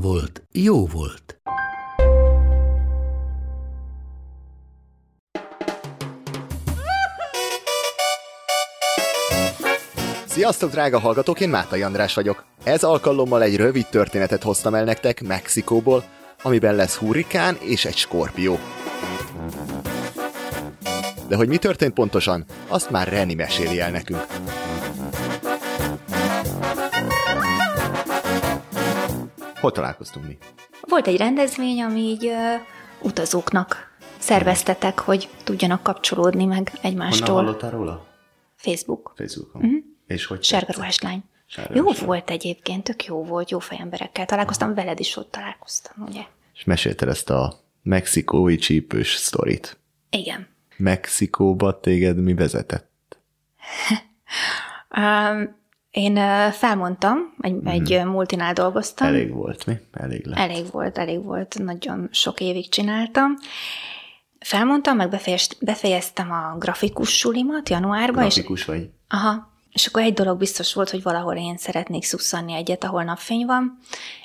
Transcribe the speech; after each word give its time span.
volt, 0.00 0.42
jó 0.52 0.86
volt. 0.86 1.40
Sziasztok, 10.26 10.70
drága 10.70 10.98
hallgatók, 10.98 11.40
én 11.40 11.48
Mátai 11.48 11.82
András 11.82 12.14
vagyok. 12.14 12.44
Ez 12.64 12.84
alkalommal 12.84 13.42
egy 13.42 13.56
rövid 13.56 13.86
történetet 13.86 14.42
hoztam 14.42 14.74
el 14.74 14.84
nektek 14.84 15.22
Mexikóból, 15.22 16.04
amiben 16.42 16.74
lesz 16.74 16.96
hurrikán 16.96 17.56
és 17.60 17.84
egy 17.84 17.96
skorpió. 17.96 18.58
De 21.28 21.36
hogy 21.36 21.48
mi 21.48 21.56
történt 21.56 21.92
pontosan, 21.92 22.44
azt 22.68 22.90
már 22.90 23.08
Reni 23.08 23.34
meséli 23.34 23.80
el 23.80 23.90
nekünk. 23.90 24.26
Hol 29.66 29.74
találkoztunk 29.74 30.26
mi? 30.26 30.38
Volt 30.80 31.06
egy 31.06 31.16
rendezvény, 31.16 31.82
ami 31.82 32.00
így 32.00 32.26
uh, 32.26 32.34
utazóknak 33.02 33.96
szerveztetek, 34.18 34.98
hogy 34.98 35.28
tudjanak 35.44 35.82
kapcsolódni 35.82 36.44
meg 36.44 36.72
egymástól. 36.82 37.26
Honnan 37.26 37.44
hallottál 37.44 37.70
róla? 37.70 38.06
Facebook. 38.56 39.12
Facebookon. 39.16 39.62
Uh-huh. 39.64 39.78
És 40.06 40.26
hogy 40.26 40.42
Sárga 40.42 40.66
tetszett? 40.66 40.80
ruhás 40.80 41.00
lány. 41.00 41.22
Jó 41.74 41.84
lány. 41.84 42.04
volt 42.04 42.30
egyébként, 42.30 42.84
tök 42.84 43.04
jó 43.04 43.24
volt, 43.24 43.50
jó 43.50 43.58
fejemberekkel 43.58 44.26
találkoztam, 44.26 44.74
veled 44.74 45.00
is 45.00 45.16
ott 45.16 45.30
találkoztam, 45.30 46.06
ugye? 46.08 46.22
És 46.54 46.64
mesélted 46.64 47.08
ezt 47.08 47.30
a 47.30 47.54
mexikói 47.82 48.56
csípős 48.56 49.14
sztorit. 49.14 49.78
Igen. 50.10 50.48
Mexikóba 50.76 51.80
téged 51.80 52.16
mi 52.16 52.34
vezetett? 52.34 53.18
Um, 54.98 55.56
én 55.96 56.16
felmondtam, 56.50 57.34
egy, 57.40 57.52
mm. 57.52 57.66
egy 57.66 58.04
multinál 58.04 58.52
dolgoztam. 58.52 59.06
Elég 59.06 59.32
volt, 59.32 59.66
mi? 59.66 59.74
Elég 59.92 60.26
lett. 60.26 60.38
Elég 60.38 60.70
volt, 60.70 60.98
elég 60.98 61.22
volt, 61.22 61.58
nagyon 61.58 62.08
sok 62.12 62.40
évig 62.40 62.68
csináltam. 62.68 63.34
Felmondtam, 64.38 64.96
meg 64.96 65.08
befejeztem, 65.08 65.58
befejeztem 65.62 66.30
a 66.30 66.56
grafikus 66.58 67.16
sulimat 67.16 67.68
januárban, 67.68 68.24
és 68.24 68.34
Grafikus 68.34 68.64
vagy? 68.64 68.90
Aha. 69.08 69.54
És 69.72 69.86
akkor 69.86 70.02
egy 70.02 70.14
dolog 70.14 70.38
biztos 70.38 70.74
volt, 70.74 70.90
hogy 70.90 71.02
valahol 71.02 71.36
én 71.36 71.56
szeretnék 71.56 72.04
szusszanni 72.04 72.52
egyet, 72.52 72.84
ahol 72.84 73.02
napfény 73.02 73.46
van, 73.46 73.78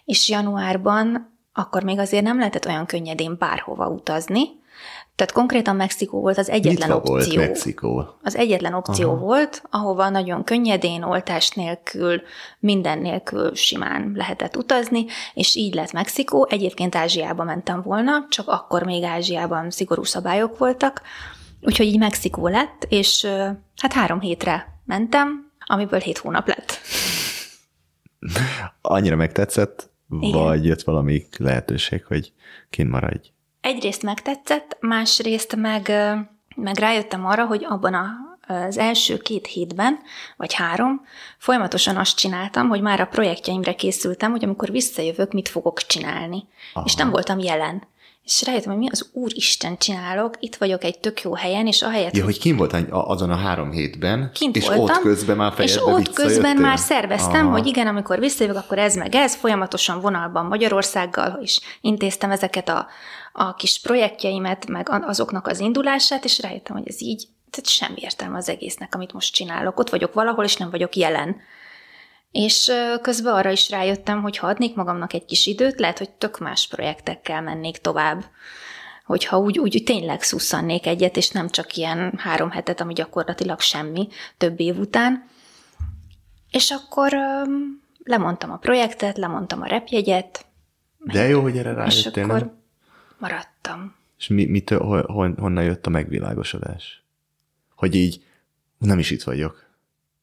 és 0.06 0.30
januárban 0.30 1.38
akkor 1.54 1.84
még 1.84 2.00
azért 2.00 2.24
nem 2.24 2.38
lehetett 2.38 2.66
olyan 2.66 2.86
könnyedén 2.86 3.36
bárhova 3.40 3.88
utazni, 3.88 4.42
tehát 5.16 5.34
konkrétan 5.34 5.76
Mexikó 5.76 6.20
volt 6.20 6.38
az 6.38 6.50
egyetlen 6.50 6.90
Nyitva 6.90 7.12
opció. 7.12 7.36
volt 7.36 7.48
Mexikó. 7.48 8.18
Az 8.24 8.36
egyetlen 8.36 8.74
opció 8.74 9.10
Aha. 9.10 9.20
Volt, 9.20 9.64
ahova 9.70 10.10
nagyon 10.10 10.44
könnyedén, 10.44 11.04
oltás 11.04 11.50
nélkül, 11.50 12.22
minden 12.60 13.00
nélkül 13.00 13.56
simán 13.56 14.12
lehetett 14.16 14.58
utazni, 14.58 15.06
és 15.34 15.56
így 15.56 15.74
lett 15.74 15.92
Mexikó. 15.92 16.48
Egyébként 16.50 16.96
Ázsiába 16.96 17.44
mentem 17.44 17.82
volna, 17.82 18.26
csak 18.30 18.48
akkor 18.48 18.84
még 18.84 19.04
Ázsiában 19.04 19.72
szigorú 19.72 20.04
szabályok 20.04 20.58
voltak, 20.58 21.02
úgyhogy 21.62 21.86
így 21.86 22.00
Mexikó 22.00 22.48
lett, 22.48 22.86
és 22.90 23.26
hát 23.82 23.94
három 23.94 24.20
hétre 24.20 24.82
mentem, 24.86 25.52
amiből 25.66 26.00
hét 26.00 26.18
hónap 26.18 26.48
lett. 26.48 26.80
Annyira 28.82 29.16
megtetszett, 29.16 29.90
Igen. 30.20 30.44
vagy 30.44 30.66
jött 30.66 30.82
valami 30.82 31.26
lehetőség, 31.38 32.06
hogy 32.06 32.34
kint 32.70 32.90
maradj? 32.90 33.32
Egyrészt 33.62 34.04
megtetszett, 34.04 34.78
másrészt 34.80 35.56
meg, 35.56 35.92
meg 36.56 36.78
rájöttem 36.78 37.26
arra, 37.26 37.46
hogy 37.46 37.66
abban 37.70 37.94
a, 37.94 38.10
az 38.48 38.78
első 38.78 39.18
két 39.18 39.48
hétben, 39.48 40.00
vagy 40.38 40.54
három, 40.54 41.06
folyamatosan 41.38 41.98
azt 41.98 42.18
csináltam, 42.18 42.68
hogy 42.68 42.82
már 42.82 43.00
a 43.00 43.06
projektjeimre 43.06 43.76
készültem, 43.76 44.32
hogy 44.32 44.44
amikor 44.44 44.72
visszajövök, 44.72 45.32
mit 45.32 45.50
fogok 45.50 45.82
csinálni. 45.82 46.48
Aha. 46.74 46.86
És 46.86 46.96
nem 46.96 47.10
voltam 47.10 47.40
jelen. 47.40 47.84
És 48.32 48.44
rájöttem, 48.46 48.72
hogy 48.72 48.82
mi 48.82 48.90
az 48.92 49.10
úristen 49.14 49.78
csinálok, 49.78 50.36
itt 50.40 50.56
vagyok 50.56 50.84
egy 50.84 51.00
tök 51.00 51.22
jó 51.22 51.34
helyen, 51.34 51.68
és 51.68 51.82
ahelyett, 51.82 52.16
Ja, 52.16 52.24
hogy 52.24 52.40
kint 52.40 52.58
voltál 52.58 52.86
azon 52.90 53.30
a 53.30 53.36
három 53.36 53.72
hétben, 53.72 54.32
kint 54.34 54.56
és 54.56 54.68
voltam, 54.68 54.86
ott 54.86 55.02
közben 55.02 55.38
már 55.38 55.54
és 55.58 55.78
ott 55.78 56.14
közben 56.14 56.26
visszajöttél? 56.26 56.62
már 56.62 56.78
szerveztem, 56.78 57.46
Aha. 57.46 57.58
hogy 57.58 57.68
igen, 57.68 57.88
amikor 57.88 58.20
visszajövök, 58.20 58.58
akkor 58.58 58.78
ez 58.78 58.96
meg 58.96 59.16
ez, 59.16 59.36
folyamatosan 59.36 60.02
vonalban 60.02 60.46
Magyarországgal 60.46 61.40
is 61.42 61.60
intéztem 61.82 62.32
ezeket 62.32 62.70
a, 62.70 62.88
a 63.34 63.54
kis 63.54 63.80
projektjeimet, 63.80 64.68
meg 64.68 64.88
azoknak 64.90 65.48
az 65.48 65.60
indulását, 65.60 66.26
és 66.26 66.40
rájöttem, 66.42 66.76
hogy 66.76 66.88
ez 66.88 67.02
így, 67.02 67.28
tehát 67.50 67.70
semmi 67.70 68.00
értelme 68.02 68.38
az 68.38 68.50
egésznek, 68.50 68.96
amit 68.96 69.14
most 69.14 69.34
csinálok. 69.34 69.80
Ott 69.80 69.90
vagyok 69.90 70.14
valahol, 70.14 70.44
és 70.44 70.56
nem 70.56 70.70
vagyok 70.70 70.96
jelen. 70.96 71.36
És 72.32 72.72
közben 73.02 73.34
arra 73.34 73.52
is 73.52 73.70
rájöttem, 73.70 74.22
hogy 74.22 74.38
ha 74.38 74.48
adnék 74.48 74.76
magamnak 74.76 75.14
egy 75.14 75.26
kis 75.26 75.46
időt, 75.46 75.80
lehet, 75.80 75.98
hogy 75.98 76.10
tök 76.10 76.40
más 76.40 76.68
projektekkel 76.68 77.42
mennék 77.42 77.78
tovább. 77.78 78.24
Hogyha 79.06 79.38
úgy, 79.38 79.60
úgy, 79.60 79.74
úgy 79.74 79.84
tényleg 79.84 80.22
szusszannék 80.22 80.86
egyet, 80.86 81.18
és 81.18 81.30
nem 81.30 81.50
csak 81.50 81.76
ilyen 81.76 82.14
három 82.18 82.50
hetet, 82.50 82.82
ami 82.82 82.94
gyakorlatilag 82.94 83.60
semmi, 83.60 84.08
több 84.38 84.60
év 84.60 84.78
után. 84.80 85.30
És 86.52 86.72
akkor 86.72 87.14
öm, 87.14 87.82
lemondtam 88.04 88.52
a 88.52 88.58
projektet, 88.58 89.18
lemondtam 89.18 89.62
a 89.62 89.66
repjegyet, 89.66 90.46
De 90.98 91.28
jó, 91.28 91.42
hogy 91.42 91.58
erre 91.58 91.70
és 91.70 91.76
rájöttél, 91.76 92.24
akkor 92.24 92.40
nem? 92.40 92.62
maradtam. 93.18 93.96
És 94.18 94.28
mi, 94.28 94.46
mitől, 94.46 95.06
hon, 95.06 95.36
honnan 95.40 95.64
jött 95.64 95.86
a 95.86 95.90
megvilágosodás? 95.90 97.04
Hogy 97.76 97.96
így 97.96 98.24
nem 98.78 99.00
is 99.00 99.12
itt 99.12 99.24
vagyok. 99.24 99.70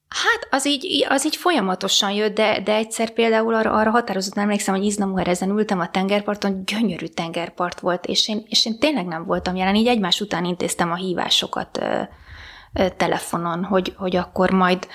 Hát 0.09 0.49
az 0.51 0.67
így, 0.67 1.07
az 1.09 1.27
így 1.27 1.37
folyamatosan 1.37 2.11
jött, 2.11 2.35
de, 2.35 2.61
de 2.61 2.75
egyszer 2.75 3.11
például 3.11 3.55
arra, 3.55 3.73
arra 3.73 3.91
határozottan 3.91 4.43
emlékszem, 4.43 4.75
hogy 4.75 4.85
Iznamuerezen 4.85 5.51
ültem 5.51 5.81
a 5.81 5.91
tengerparton, 5.91 6.65
gyönyörű 6.65 7.07
tengerpart 7.07 7.81
volt, 7.81 8.07
és 8.07 8.29
én, 8.29 8.45
és 8.49 8.67
én 8.67 8.79
tényleg 8.79 9.07
nem 9.07 9.25
voltam 9.25 9.57
jelen, 9.57 9.75
így 9.75 9.87
egymás 9.87 10.21
után 10.21 10.45
intéztem 10.45 10.91
a 10.91 10.95
hívásokat 10.95 11.79
ö, 11.81 12.01
ö, 12.73 12.89
telefonon, 12.97 13.65
hogy, 13.65 13.95
hogy 13.97 14.17
akkor 14.17 14.51
majd 14.51 14.89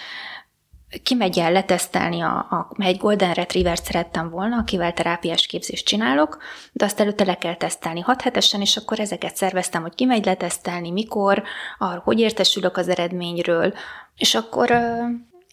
kimegy 1.04 1.40
el 1.40 1.52
letesztelni, 1.52 2.22
a, 2.22 2.36
a, 2.38 2.72
egy 2.78 2.98
Golden 2.98 3.34
Retriever-t 3.34 3.84
szerettem 3.84 4.30
volna, 4.30 4.58
akivel 4.58 4.94
terápiás 4.94 5.46
képzést 5.46 5.86
csinálok, 5.86 6.38
de 6.72 6.86
azt 6.86 7.00
előtte 7.00 7.24
le 7.24 7.38
kell 7.38 7.56
tesztelni 7.56 8.00
hat 8.00 8.22
hetesen, 8.22 8.62
és 8.62 8.78
akkor 8.78 9.00
ezeket 9.00 9.36
szerveztem, 9.36 9.82
hogy 9.82 9.96
kimegy 9.96 10.26
letesztelni, 10.26 10.92
mikor, 10.92 11.44
arra, 11.78 12.02
hogy 12.04 12.20
értesülök 12.20 12.78
az 12.78 12.88
eredményről, 12.88 13.74
és 14.18 14.36
akkor 14.36 14.72
ö, 14.72 15.04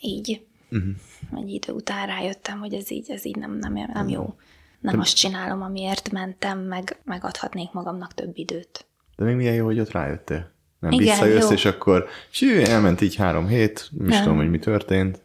így 0.00 0.46
uh-huh. 0.70 1.42
egy 1.42 1.50
idő 1.50 1.72
után 1.72 2.06
rájöttem, 2.06 2.58
hogy 2.58 2.74
ez 2.74 2.90
így, 2.90 3.10
ez 3.10 3.24
így 3.24 3.36
nem, 3.36 3.58
nem, 3.58 3.90
nem 3.92 4.08
jó. 4.08 4.34
Nem 4.80 5.00
azt 5.00 5.16
csinálom, 5.16 5.62
amiért 5.62 6.10
mentem, 6.10 6.58
meg 6.58 7.00
megadhatnék 7.04 7.72
magamnak 7.72 8.14
több 8.14 8.32
időt. 8.34 8.86
De 9.16 9.24
még 9.24 9.34
milyen 9.34 9.54
jó, 9.54 9.64
hogy 9.64 9.80
ott 9.80 9.90
rájöttél. 9.90 10.50
Nem 10.80 10.92
Igen, 10.92 11.06
visszajössz, 11.06 11.48
jó. 11.48 11.54
és 11.54 11.64
akkor 11.64 12.06
sű, 12.30 12.60
elment 12.60 13.00
így 13.00 13.14
három 13.14 13.46
hét, 13.46 13.88
nem 13.98 14.08
is 14.08 14.18
tudom, 14.18 14.36
hogy 14.36 14.50
mi 14.50 14.58
történt. 14.58 15.20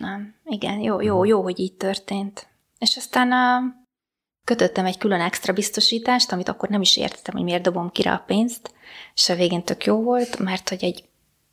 Nem, 0.00 0.34
igen, 0.44 0.80
jó, 0.80 1.00
jó, 1.00 1.24
jó, 1.24 1.42
hogy 1.42 1.58
így 1.58 1.74
történt. 1.74 2.48
És 2.78 2.96
aztán 2.96 3.32
uh, 3.32 3.72
kötöttem 4.44 4.84
egy 4.84 4.98
külön 4.98 5.20
extra 5.20 5.52
biztosítást, 5.52 6.32
amit 6.32 6.48
akkor 6.48 6.68
nem 6.68 6.80
is 6.80 6.96
értettem, 6.96 7.34
hogy 7.34 7.44
miért 7.44 7.62
dobom 7.62 7.90
ki 7.90 8.02
rá 8.02 8.14
a 8.14 8.24
pénzt, 8.26 8.74
és 9.14 9.28
a 9.28 9.34
végén 9.34 9.62
tök 9.62 9.84
jó 9.84 10.02
volt, 10.02 10.38
mert 10.38 10.68
hogy 10.68 10.84
egy, 10.84 11.04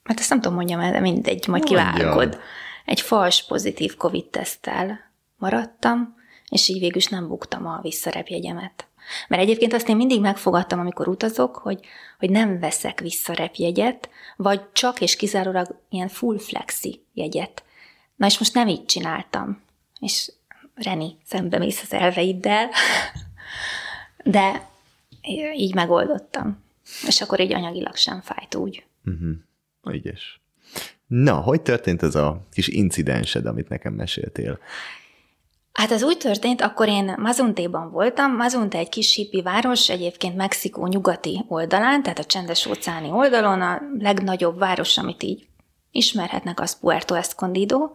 mert 0.03 0.19
ezt 0.19 0.29
nem 0.29 0.41
tudom 0.41 0.57
mondjam 0.57 0.79
el, 0.79 0.91
de 0.91 0.99
mindegy, 0.99 1.47
majd 1.47 1.63
kivágod. 1.63 2.39
Egy 2.85 3.01
fals 3.01 3.45
pozitív 3.45 3.95
COVID-teszttel 3.95 4.99
maradtam, 5.37 6.15
és 6.49 6.67
így 6.67 6.79
végül 6.79 6.97
is 6.97 7.07
nem 7.07 7.27
buktam 7.27 7.67
a 7.67 7.79
visszarepjegyemet. 7.81 8.87
Mert 9.27 9.41
egyébként 9.41 9.73
azt 9.73 9.89
én 9.89 9.95
mindig 9.95 10.19
megfogadtam, 10.19 10.79
amikor 10.79 11.07
utazok, 11.07 11.55
hogy, 11.55 11.79
hogy 12.19 12.29
nem 12.29 12.59
veszek 12.59 12.99
visszarepjegyet, 12.99 14.09
vagy 14.37 14.71
csak 14.71 15.01
és 15.01 15.15
kizárólag 15.15 15.79
ilyen 15.89 16.07
full 16.07 16.39
flexi 16.39 17.05
jegyet. 17.13 17.63
Na 18.23 18.29
és 18.29 18.37
most 18.37 18.53
nem 18.53 18.67
így 18.67 18.85
csináltam. 18.85 19.61
És 19.99 20.31
Reni, 20.75 21.17
szembe 21.25 21.57
mész 21.57 21.81
az 21.81 21.93
elveiddel, 21.93 22.69
de 24.23 24.69
így 25.55 25.75
megoldottam. 25.75 26.63
És 27.07 27.21
akkor 27.21 27.39
így 27.39 27.53
anyagilag 27.53 27.95
sem 27.95 28.21
fájt 28.21 28.55
úgy. 28.55 28.85
Uh-huh. 29.05 29.95
Ügyes. 29.95 30.41
Na, 31.07 31.35
hogy 31.35 31.61
történt 31.61 32.03
ez 32.03 32.15
a 32.15 32.41
kis 32.51 32.67
incidensed, 32.67 33.45
amit 33.45 33.69
nekem 33.69 33.93
meséltél? 33.93 34.59
Hát 35.73 35.91
ez 35.91 36.03
úgy 36.03 36.17
történt, 36.17 36.61
akkor 36.61 36.87
én 36.87 37.15
Mazuntéban 37.17 37.91
voltam. 37.91 38.35
Mazunte 38.35 38.77
egy 38.77 38.89
kis 38.89 39.15
hippi 39.15 39.41
város, 39.41 39.89
egyébként 39.89 40.35
Mexikó 40.35 40.87
nyugati 40.87 41.43
oldalán, 41.47 42.03
tehát 42.03 42.19
a 42.19 42.25
csendes 42.25 42.65
óceáni 42.65 43.09
oldalon, 43.09 43.61
a 43.61 43.81
legnagyobb 43.99 44.57
város, 44.57 44.97
amit 44.97 45.23
így 45.23 45.47
ismerhetnek, 45.93 46.59
az 46.59 46.79
Puerto 46.79 47.15
Escondido, 47.15 47.91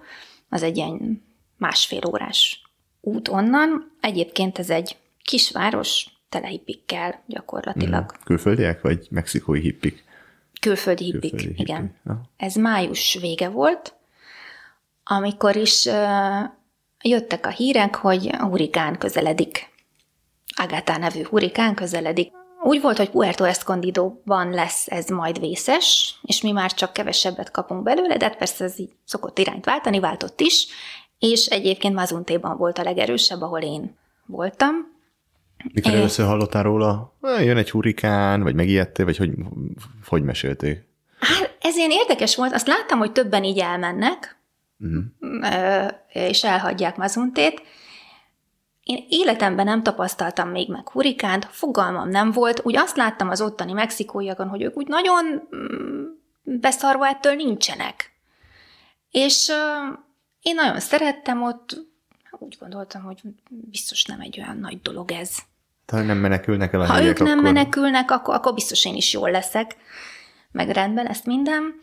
az 0.49 0.63
egy 0.63 0.77
ilyen 0.77 1.23
másfél 1.57 2.07
órás 2.07 2.63
út 3.01 3.29
onnan. 3.29 3.97
Egyébként 4.01 4.59
ez 4.59 4.71
egy 4.71 4.97
kisváros, 5.23 6.07
tele 6.29 6.47
hippikkel 6.47 7.23
gyakorlatilag. 7.27 8.03
Mm. 8.03 8.25
Külföldiek, 8.25 8.81
vagy 8.81 9.07
mexikói 9.11 9.61
hippik? 9.61 10.05
Külföldi 10.61 11.05
hippik, 11.05 11.31
Külföldi 11.31 11.47
hippik. 11.47 11.69
igen. 11.69 11.95
Ja. 12.05 12.31
Ez 12.37 12.55
május 12.55 13.19
vége 13.21 13.49
volt, 13.49 13.95
amikor 15.05 15.57
is 15.57 15.85
uh, 15.85 16.51
jöttek 17.03 17.47
a 17.47 17.51
hírek, 17.51 17.95
hogy 17.95 18.29
a 18.39 18.45
hurikán 18.45 18.99
közeledik. 18.99 19.69
Agatha 20.57 20.97
nevű 20.97 21.23
hurikán 21.23 21.75
közeledik. 21.75 22.33
Úgy 22.69 22.81
volt, 22.81 22.97
hogy 22.97 23.11
Puerto 23.11 23.45
Escondido-ban 23.45 24.51
lesz 24.51 24.87
ez 24.87 25.09
majd 25.09 25.41
vészes, 25.41 26.19
és 26.23 26.43
mi 26.43 26.51
már 26.51 26.73
csak 26.73 26.93
kevesebbet 26.93 27.51
kapunk 27.51 27.83
belőle, 27.83 28.17
de 28.17 28.25
hát 28.25 28.37
persze 28.37 28.65
ez 28.65 28.79
így 28.79 28.91
szokott 29.05 29.39
irányt 29.39 29.65
váltani, 29.65 30.01
váltott 30.01 30.41
is, 30.41 30.67
és 31.19 31.47
egyébként 31.47 31.95
Mazuntéban 31.95 32.57
volt 32.57 32.79
a 32.79 32.83
legerősebb, 32.83 33.41
ahol 33.41 33.61
én 33.61 33.97
voltam. 34.27 34.75
Mikor 35.73 35.93
é... 35.93 35.97
először 35.97 36.27
hallottál 36.27 36.63
róla, 36.63 37.13
jön 37.23 37.57
egy 37.57 37.71
hurikán, 37.71 38.43
vagy 38.43 38.55
megijedtél, 38.55 39.05
vagy 39.05 39.17
hogy, 39.17 39.31
hogy 40.07 40.23
mesélték? 40.23 40.85
Hát 41.21 41.57
ez 41.61 41.77
ilyen 41.77 41.91
érdekes 41.91 42.37
volt, 42.37 42.53
azt 42.53 42.67
láttam, 42.67 42.99
hogy 42.99 43.13
többen 43.13 43.45
így 43.45 43.59
elmennek, 43.59 44.39
uh-huh. 44.79 45.91
és 46.13 46.45
elhagyják 46.45 46.97
Mazuntét. 46.97 47.63
Én 48.89 49.05
életemben 49.09 49.65
nem 49.65 49.83
tapasztaltam 49.83 50.49
még 50.49 50.69
meg 50.69 50.89
hurikánt, 50.89 51.45
fogalmam 51.51 52.09
nem 52.09 52.31
volt, 52.31 52.61
úgy 52.65 52.77
azt 52.77 52.97
láttam 52.97 53.29
az 53.29 53.41
ottani 53.41 53.73
mexikóiakon, 53.73 54.49
hogy 54.49 54.63
ők 54.63 54.77
úgy 54.77 54.87
nagyon 54.87 55.49
mm, 55.57 56.05
beszarva 56.43 57.07
ettől 57.07 57.35
nincsenek. 57.35 58.13
És 59.11 59.53
én 60.43 60.55
nagyon 60.55 60.81
szerettem 60.81 61.43
ott, 61.43 61.87
úgy 62.39 62.57
gondoltam, 62.61 63.03
hogy 63.03 63.21
biztos 63.49 64.05
nem 64.05 64.21
egy 64.21 64.41
olyan 64.41 64.59
nagy 64.59 64.81
dolog 64.81 65.11
ez. 65.11 65.37
Ha 65.87 66.03
nem 66.03 66.19
menekülnek 66.19 66.73
el 66.73 66.81
a 66.81 66.87
Ha 66.87 66.93
helyek, 66.93 67.09
ők 67.09 67.19
nem 67.19 67.39
akkor... 67.39 67.53
menekülnek, 67.53 68.11
akkor, 68.11 68.35
akkor 68.35 68.55
biztos 68.55 68.85
én 68.85 68.95
is 68.95 69.13
jól 69.13 69.31
leszek, 69.31 69.77
meg 70.51 70.69
rendben 70.69 71.07
ezt 71.07 71.27
minden. 71.27 71.81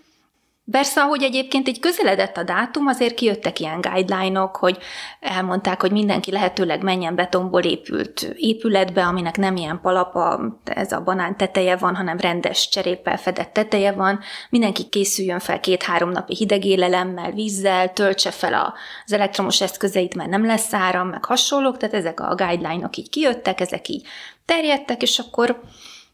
Persze, 0.72 1.02
ahogy 1.02 1.24
egyébként 1.24 1.68
így 1.68 1.80
közeledett 1.80 2.38
a 2.38 2.44
dátum, 2.44 2.88
azért 2.88 3.14
kijöttek 3.14 3.60
ilyen 3.60 3.82
guideline-ok, 3.82 4.56
hogy 4.56 4.78
elmondták, 5.20 5.82
hogy 5.82 5.92
mindenki 5.92 6.32
lehetőleg 6.32 6.84
menjen 6.84 7.16
betonból 7.16 7.64
épült 7.64 8.22
épületbe, 8.36 9.04
aminek 9.04 9.38
nem 9.38 9.56
ilyen 9.56 9.80
palapa, 9.82 10.42
ez 10.64 10.92
a 10.92 11.02
banán 11.02 11.38
teteje 11.38 11.76
van, 11.76 11.96
hanem 11.96 12.18
rendes 12.18 12.70
cseréppel 12.70 13.18
fedett 13.18 13.54
teteje 13.54 13.92
van. 13.92 14.20
Mindenki 14.50 14.90
készüljön 14.90 15.40
fel 15.40 15.60
két-három 15.60 16.10
napi 16.10 16.36
hidegélelemmel, 16.36 17.32
vízzel, 17.32 17.94
töltse 17.94 18.32
fel 18.32 18.74
az 19.06 19.14
elektromos 19.14 19.62
eszközeit, 19.62 20.16
mert 20.16 20.30
nem 20.30 20.46
lesz 20.46 20.74
áram, 20.74 21.08
meg 21.08 21.26
hasonlók, 21.26 21.78
tehát 21.78 21.96
ezek 21.96 22.20
a 22.20 22.36
guideline-ok 22.36 22.98
így 22.98 23.10
kijöttek, 23.10 23.60
ezek 23.60 23.88
így 23.88 24.08
terjedtek, 24.46 25.02
és 25.02 25.20
akkor 25.20 25.62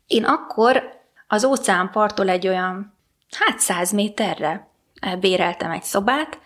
én 0.07 0.23
akkor 0.23 0.83
az 1.27 1.45
óceánparttól 1.45 2.29
egy 2.29 2.47
olyan 2.47 2.99
hát 3.35 3.59
száz 3.59 3.91
méterre 3.91 4.67
béreltem 5.19 5.71
egy 5.71 5.83
szobát. 5.83 6.39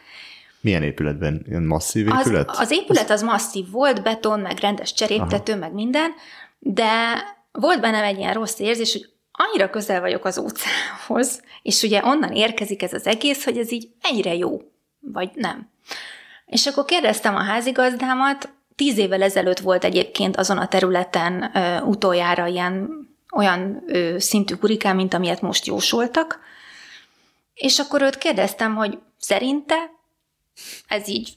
Milyen 0.61 0.83
épületben? 0.83 1.45
Ilyen 1.47 1.63
masszív 1.63 2.07
épület? 2.07 2.49
Az, 2.49 2.59
az 2.59 2.71
épület 2.71 3.09
az 3.09 3.21
masszív 3.21 3.69
volt, 3.71 4.03
beton, 4.03 4.39
meg 4.39 4.59
rendes 4.59 4.93
cseréptető, 4.93 5.51
Aha. 5.51 5.61
meg 5.61 5.73
minden, 5.73 6.11
de 6.59 6.87
volt 7.51 7.81
bennem 7.81 8.03
egy 8.03 8.17
ilyen 8.17 8.33
rossz 8.33 8.59
érzés, 8.59 8.91
hogy 8.91 9.09
annyira 9.31 9.69
közel 9.69 10.01
vagyok 10.01 10.25
az 10.25 10.37
óceánhoz, 10.37 11.41
és 11.61 11.83
ugye 11.83 12.01
onnan 12.03 12.31
érkezik 12.31 12.81
ez 12.81 12.93
az 12.93 13.07
egész, 13.07 13.43
hogy 13.43 13.57
ez 13.57 13.71
így 13.71 13.87
egyre 14.01 14.33
jó, 14.33 14.61
vagy 14.99 15.29
nem. 15.33 15.69
És 16.45 16.65
akkor 16.65 16.85
kérdeztem 16.85 17.35
a 17.35 17.43
házigazdámat, 17.43 18.49
tíz 18.75 18.97
évvel 18.97 19.21
ezelőtt 19.21 19.59
volt 19.59 19.83
egyébként 19.83 20.37
azon 20.37 20.57
a 20.57 20.67
területen 20.67 21.51
ö, 21.53 21.81
utoljára 21.81 22.45
ilyen 22.45 22.89
olyan 23.35 23.83
ö, 23.87 24.15
szintű 24.19 24.55
hurikán, 24.59 24.95
mint 24.95 25.13
amilyet 25.13 25.41
most 25.41 25.65
jósoltak, 25.65 26.39
és 27.55 27.79
akkor 27.79 28.01
őt 28.01 28.17
kérdeztem, 28.17 28.75
hogy 28.75 28.97
szerinte 29.17 29.75
ez 30.87 31.07
így, 31.07 31.33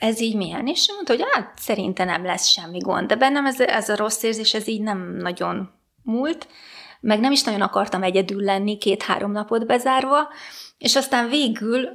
ez 0.00 0.20
így 0.20 0.36
milyen? 0.36 0.66
És 0.66 0.90
mondta, 0.94 1.12
hogy 1.12 1.24
hát 1.32 1.58
szerinte 1.58 2.04
nem 2.04 2.24
lesz 2.24 2.46
semmi 2.46 2.78
gond. 2.78 3.06
De 3.06 3.16
bennem 3.16 3.46
ez, 3.46 3.60
ez 3.60 3.88
a 3.88 3.96
rossz 3.96 4.22
érzés, 4.22 4.54
ez 4.54 4.68
így 4.68 4.82
nem 4.82 5.16
nagyon 5.16 5.70
múlt, 6.02 6.48
meg 7.00 7.20
nem 7.20 7.32
is 7.32 7.42
nagyon 7.42 7.60
akartam 7.60 8.02
egyedül 8.02 8.42
lenni 8.44 8.78
két-három 8.78 9.32
napot 9.32 9.66
bezárva, 9.66 10.28
és 10.78 10.96
aztán 10.96 11.28
végül, 11.28 11.88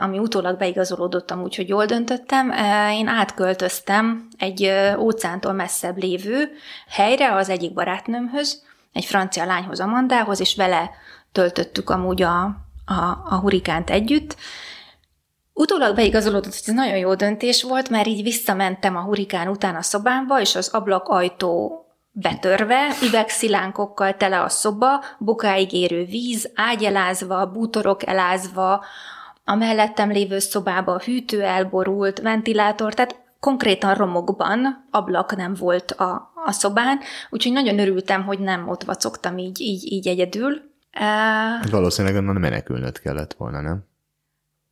ami 0.00 0.18
utólag 0.18 0.58
beigazolódottam 0.58 1.42
úgy, 1.42 1.56
hogy 1.56 1.68
jól 1.68 1.86
döntöttem, 1.86 2.50
én 2.90 3.08
átköltöztem 3.08 4.28
egy 4.38 4.72
óceántól 4.98 5.52
messzebb 5.52 5.98
lévő 5.98 6.50
helyre 6.88 7.34
az 7.34 7.48
egyik 7.48 7.72
barátnőmhöz, 7.72 8.64
egy 8.92 9.04
francia 9.04 9.44
lányhoz, 9.44 9.80
Amandához, 9.80 10.40
és 10.40 10.56
vele 10.56 10.90
töltöttük 11.32 11.90
amúgy 11.90 12.22
a, 12.22 12.65
a, 12.86 13.34
a 13.34 13.38
hurikánt 13.40 13.90
együtt. 13.90 14.36
Utólag 15.52 15.94
beigazolódott, 15.94 16.44
hogy 16.44 16.62
ez 16.66 16.74
nagyon 16.74 16.96
jó 16.96 17.14
döntés 17.14 17.62
volt, 17.62 17.90
mert 17.90 18.06
így 18.06 18.22
visszamentem 18.22 18.96
a 18.96 19.02
hurikán 19.02 19.48
után 19.48 19.74
a 19.74 19.82
szobámba, 19.82 20.40
és 20.40 20.54
az 20.54 20.68
ablak 20.68 21.08
ajtó 21.08 21.80
betörve, 22.12 22.88
üvegszilánkokkal 23.02 24.16
tele 24.16 24.42
a 24.42 24.48
szoba, 24.48 25.04
bokáig 25.18 25.72
érő 25.72 26.04
víz, 26.04 26.50
ágyelázva, 26.54 27.46
bútorok 27.46 28.06
elázva, 28.06 28.84
a 29.44 29.54
mellettem 29.54 30.10
lévő 30.10 30.38
szobába 30.38 30.92
a 30.92 31.02
hűtő 31.04 31.42
elborult, 31.42 32.20
ventilátor, 32.20 32.94
tehát 32.94 33.20
konkrétan 33.40 33.94
romokban 33.94 34.86
ablak 34.90 35.36
nem 35.36 35.54
volt 35.54 35.90
a, 35.90 36.32
a 36.44 36.52
szobán, 36.52 37.00
úgyhogy 37.30 37.52
nagyon 37.52 37.78
örültem, 37.78 38.24
hogy 38.24 38.38
nem 38.38 38.68
ott 38.68 38.82
vacogtam 38.82 39.38
így, 39.38 39.60
így, 39.60 39.92
így 39.92 40.08
egyedül, 40.08 40.74
Uh, 41.00 41.70
Valószínűleg 41.70 42.16
onnan 42.16 42.36
menekülnöd 42.36 43.00
kellett 43.00 43.34
volna, 43.34 43.60
nem? 43.60 43.84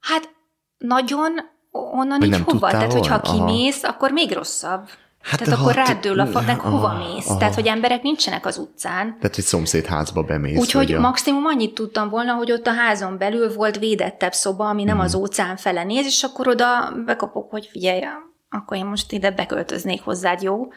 Hát 0.00 0.30
nagyon 0.78 1.32
onnan 1.70 2.18
Vagy 2.18 2.28
így 2.28 2.40
hova? 2.40 2.70
Tehát, 2.70 2.92
hogyha 2.92 3.20
kimész, 3.20 3.82
Aha. 3.82 3.92
akkor 3.92 4.10
még 4.10 4.32
rosszabb. 4.32 4.88
Hát 5.20 5.38
Tehát 5.38 5.60
akkor 5.60 5.74
hat... 5.74 5.86
rádől 5.86 6.20
a 6.20 6.26
fa, 6.26 6.54
hova 6.56 6.88
aha, 6.88 6.98
mész? 6.98 7.28
Aha. 7.28 7.38
Tehát, 7.38 7.54
hogy 7.54 7.66
emberek 7.66 8.02
nincsenek 8.02 8.46
az 8.46 8.58
utcán. 8.58 9.16
Tehát, 9.16 9.34
hogy 9.34 9.44
szomszéd 9.44 9.86
házba 9.86 10.22
bemész. 10.22 10.58
Úgyhogy 10.58 10.92
a... 10.92 11.00
maximum 11.00 11.44
annyit 11.44 11.74
tudtam 11.74 12.08
volna, 12.08 12.32
hogy 12.32 12.52
ott 12.52 12.66
a 12.66 12.72
házon 12.72 13.18
belül 13.18 13.54
volt 13.54 13.78
védettebb 13.78 14.32
szoba, 14.32 14.68
ami 14.68 14.84
nem 14.84 14.94
hmm. 14.94 15.04
az 15.04 15.14
óceán 15.14 15.56
fele 15.56 15.84
néz, 15.84 16.06
és 16.06 16.22
akkor 16.22 16.48
oda 16.48 16.92
bekapok, 17.06 17.50
hogy 17.50 17.66
figyelj, 17.66 18.02
akkor 18.50 18.76
én 18.76 18.86
most 18.86 19.12
ide 19.12 19.30
beköltöznék 19.30 20.02
hozzád, 20.02 20.42
jó? 20.42 20.72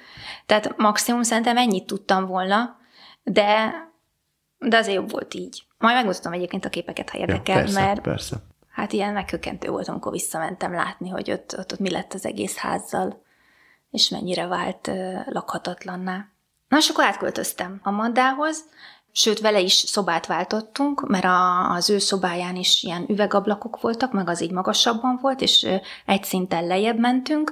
Tehát 0.45 0.74
maximum 0.77 1.24
szerintem 1.24 1.57
ennyit 1.57 1.86
tudtam 1.86 2.25
volna, 2.25 2.77
de 3.24 3.74
de 4.59 4.77
azért 4.77 4.95
jobb 4.95 5.11
volt 5.11 5.33
így. 5.33 5.63
Majd 5.77 5.95
megmutatom 5.95 6.33
egyébként 6.33 6.65
a 6.65 6.69
képeket, 6.69 7.09
ha 7.09 7.17
érdekel, 7.17 7.55
ja, 7.55 7.61
persze, 7.61 7.79
mert 7.79 8.01
persze. 8.01 8.35
hát 8.69 8.93
ilyen 8.93 9.13
megkökentő 9.13 9.69
volt, 9.69 9.87
amikor 9.87 10.11
visszamentem 10.11 10.73
látni, 10.73 11.09
hogy 11.09 11.31
ott, 11.31 11.55
ott, 11.57 11.71
ott 11.71 11.79
mi 11.79 11.89
lett 11.89 12.13
az 12.13 12.25
egész 12.25 12.57
házzal, 12.57 13.21
és 13.91 14.09
mennyire 14.09 14.47
vált 14.47 14.87
uh, 14.87 15.27
lakhatatlanná. 15.29 16.25
Na, 16.67 16.77
és 16.77 16.89
akkor 16.89 17.03
átköltöztem 17.03 17.79
a 17.83 17.91
Mandához, 17.91 18.63
sőt, 19.11 19.39
vele 19.39 19.59
is 19.59 19.73
szobát 19.73 20.25
váltottunk, 20.25 21.07
mert 21.07 21.25
a, 21.25 21.69
az 21.71 21.89
ő 21.89 21.97
szobáján 21.97 22.55
is 22.55 22.83
ilyen 22.83 23.05
üvegablakok 23.07 23.81
voltak, 23.81 24.11
meg 24.11 24.29
az 24.29 24.41
így 24.41 24.51
magasabban 24.51 25.19
volt, 25.21 25.41
és 25.41 25.63
uh, 25.63 25.75
egy 26.05 26.23
szinten 26.23 26.67
lejjebb 26.67 26.99
mentünk. 26.99 27.51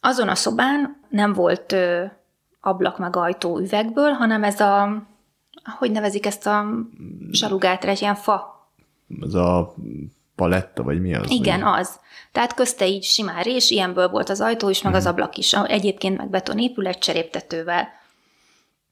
Azon 0.00 0.28
a 0.28 0.34
szobán 0.34 1.00
nem 1.08 1.32
volt 1.32 1.72
uh, 1.72 2.10
ablak 2.60 2.98
meg 2.98 3.16
ajtó 3.16 3.58
üvegből, 3.58 4.10
hanem 4.12 4.44
ez 4.44 4.60
a 4.60 5.02
hogy 5.64 5.90
nevezik 5.90 6.26
ezt 6.26 6.46
a 6.46 6.64
zsarugát, 7.30 7.84
egy 7.84 8.00
ilyen 8.00 8.14
fa? 8.14 8.68
Az 9.20 9.34
a 9.34 9.74
paletta, 10.34 10.82
vagy 10.82 11.00
mi 11.00 11.14
az? 11.14 11.30
Igen, 11.30 11.60
vagy? 11.62 11.80
az. 11.80 12.00
Tehát 12.32 12.54
közte 12.54 12.86
így 12.86 13.04
simán 13.04 13.42
rés, 13.42 13.70
ilyenből 13.70 14.08
volt 14.08 14.28
az 14.28 14.40
ajtó 14.40 14.68
is, 14.68 14.82
meg 14.82 14.94
az 14.94 15.04
mhm. 15.04 15.12
ablak 15.12 15.36
is. 15.36 15.52
Egyébként 15.52 16.16
meg 16.16 16.30
beton 16.30 16.58
épület 16.58 16.98
cseréptetővel. 16.98 17.88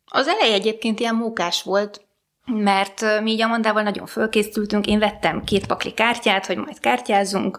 Az 0.07 0.26
elej 0.26 0.52
egyébként 0.52 1.00
ilyen 1.00 1.14
mókás 1.14 1.62
volt, 1.62 2.07
mert 2.47 3.21
mi 3.23 3.31
így 3.31 3.43
Amandával 3.43 3.83
nagyon 3.83 4.07
fölkészültünk, 4.07 4.87
én 4.87 4.99
vettem 4.99 5.45
két 5.45 5.67
pakli 5.67 5.93
kártyát, 5.93 6.47
hogy 6.47 6.57
majd 6.57 6.81
kártyázunk, 6.81 7.59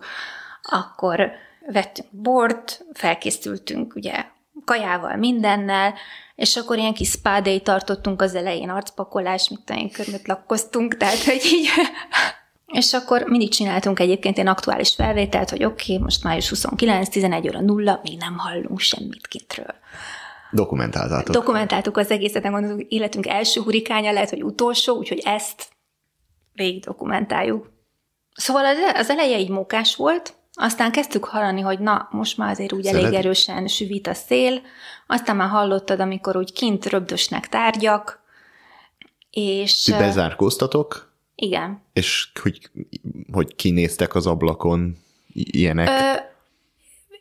akkor 0.61 1.31
vettünk 1.67 2.07
bort, 2.11 2.85
felkészültünk 2.93 3.95
ugye 3.95 4.25
kajával, 4.65 5.15
mindennel, 5.15 5.93
és 6.35 6.55
akkor 6.55 6.77
ilyen 6.77 6.93
kis 6.93 7.09
spádei 7.09 7.61
tartottunk 7.61 8.21
az 8.21 8.35
elején, 8.35 8.69
arcpakolás, 8.69 9.49
mit 9.49 9.59
tudom 9.65 9.89
körmöt 9.89 10.27
lakkoztunk, 10.27 10.97
tehát 10.97 11.23
hogy 11.23 11.41
így 11.53 11.67
És 12.73 12.93
akkor 12.93 13.23
mindig 13.23 13.49
csináltunk 13.49 13.99
egyébként 13.99 14.37
egy 14.37 14.47
aktuális 14.47 14.95
felvételt, 14.95 15.49
hogy 15.49 15.63
oké, 15.63 15.91
okay, 15.91 16.03
most 16.03 16.23
május 16.23 16.49
29, 16.49 17.09
11 17.09 17.47
óra 17.47 17.61
nulla, 17.61 17.99
még 18.03 18.17
nem 18.17 18.37
hallunk 18.37 18.79
semmit 18.79 19.27
kintről. 19.27 19.75
Dokumentáltátok. 20.51 21.33
Dokumentáltuk 21.33 21.97
az 21.97 22.11
egészet, 22.11 22.49
gondoltuk, 22.49 22.87
életünk 22.87 23.27
első 23.27 23.61
hurikánya 23.61 24.11
lehet, 24.11 24.29
hogy 24.29 24.43
utolsó, 24.43 24.97
úgyhogy 24.97 25.21
ezt 25.25 25.67
végig 26.53 26.83
dokumentáljuk. 26.83 27.71
Szóval 28.35 28.65
az, 28.65 28.77
az 28.93 29.09
eleje 29.09 29.39
így 29.39 29.49
mókás 29.49 29.95
volt, 29.95 30.33
aztán 30.53 30.91
kezdtük 30.91 31.25
hallani, 31.25 31.61
hogy 31.61 31.79
na, 31.79 32.07
most 32.11 32.37
már 32.37 32.49
azért 32.49 32.73
úgy 32.73 32.83
Szeled? 32.83 33.03
elég 33.03 33.13
erősen 33.13 33.67
süvít 33.67 34.07
a 34.07 34.13
szél, 34.13 34.61
aztán 35.07 35.35
már 35.35 35.49
hallottad, 35.49 35.99
amikor 35.99 36.37
úgy 36.37 36.53
kint 36.53 36.85
röbdösnek 36.85 37.49
tárgyak, 37.49 38.21
és... 39.31 39.81
Ti 39.81 39.91
bezárkóztatok? 39.91 41.11
Igen. 41.35 41.81
És 41.93 42.31
hogy, 42.41 42.69
hogy 43.31 43.55
kinéztek 43.55 44.15
az 44.15 44.27
ablakon 44.27 44.97
ilyenek? 45.33 45.87
Ö, 45.87 46.31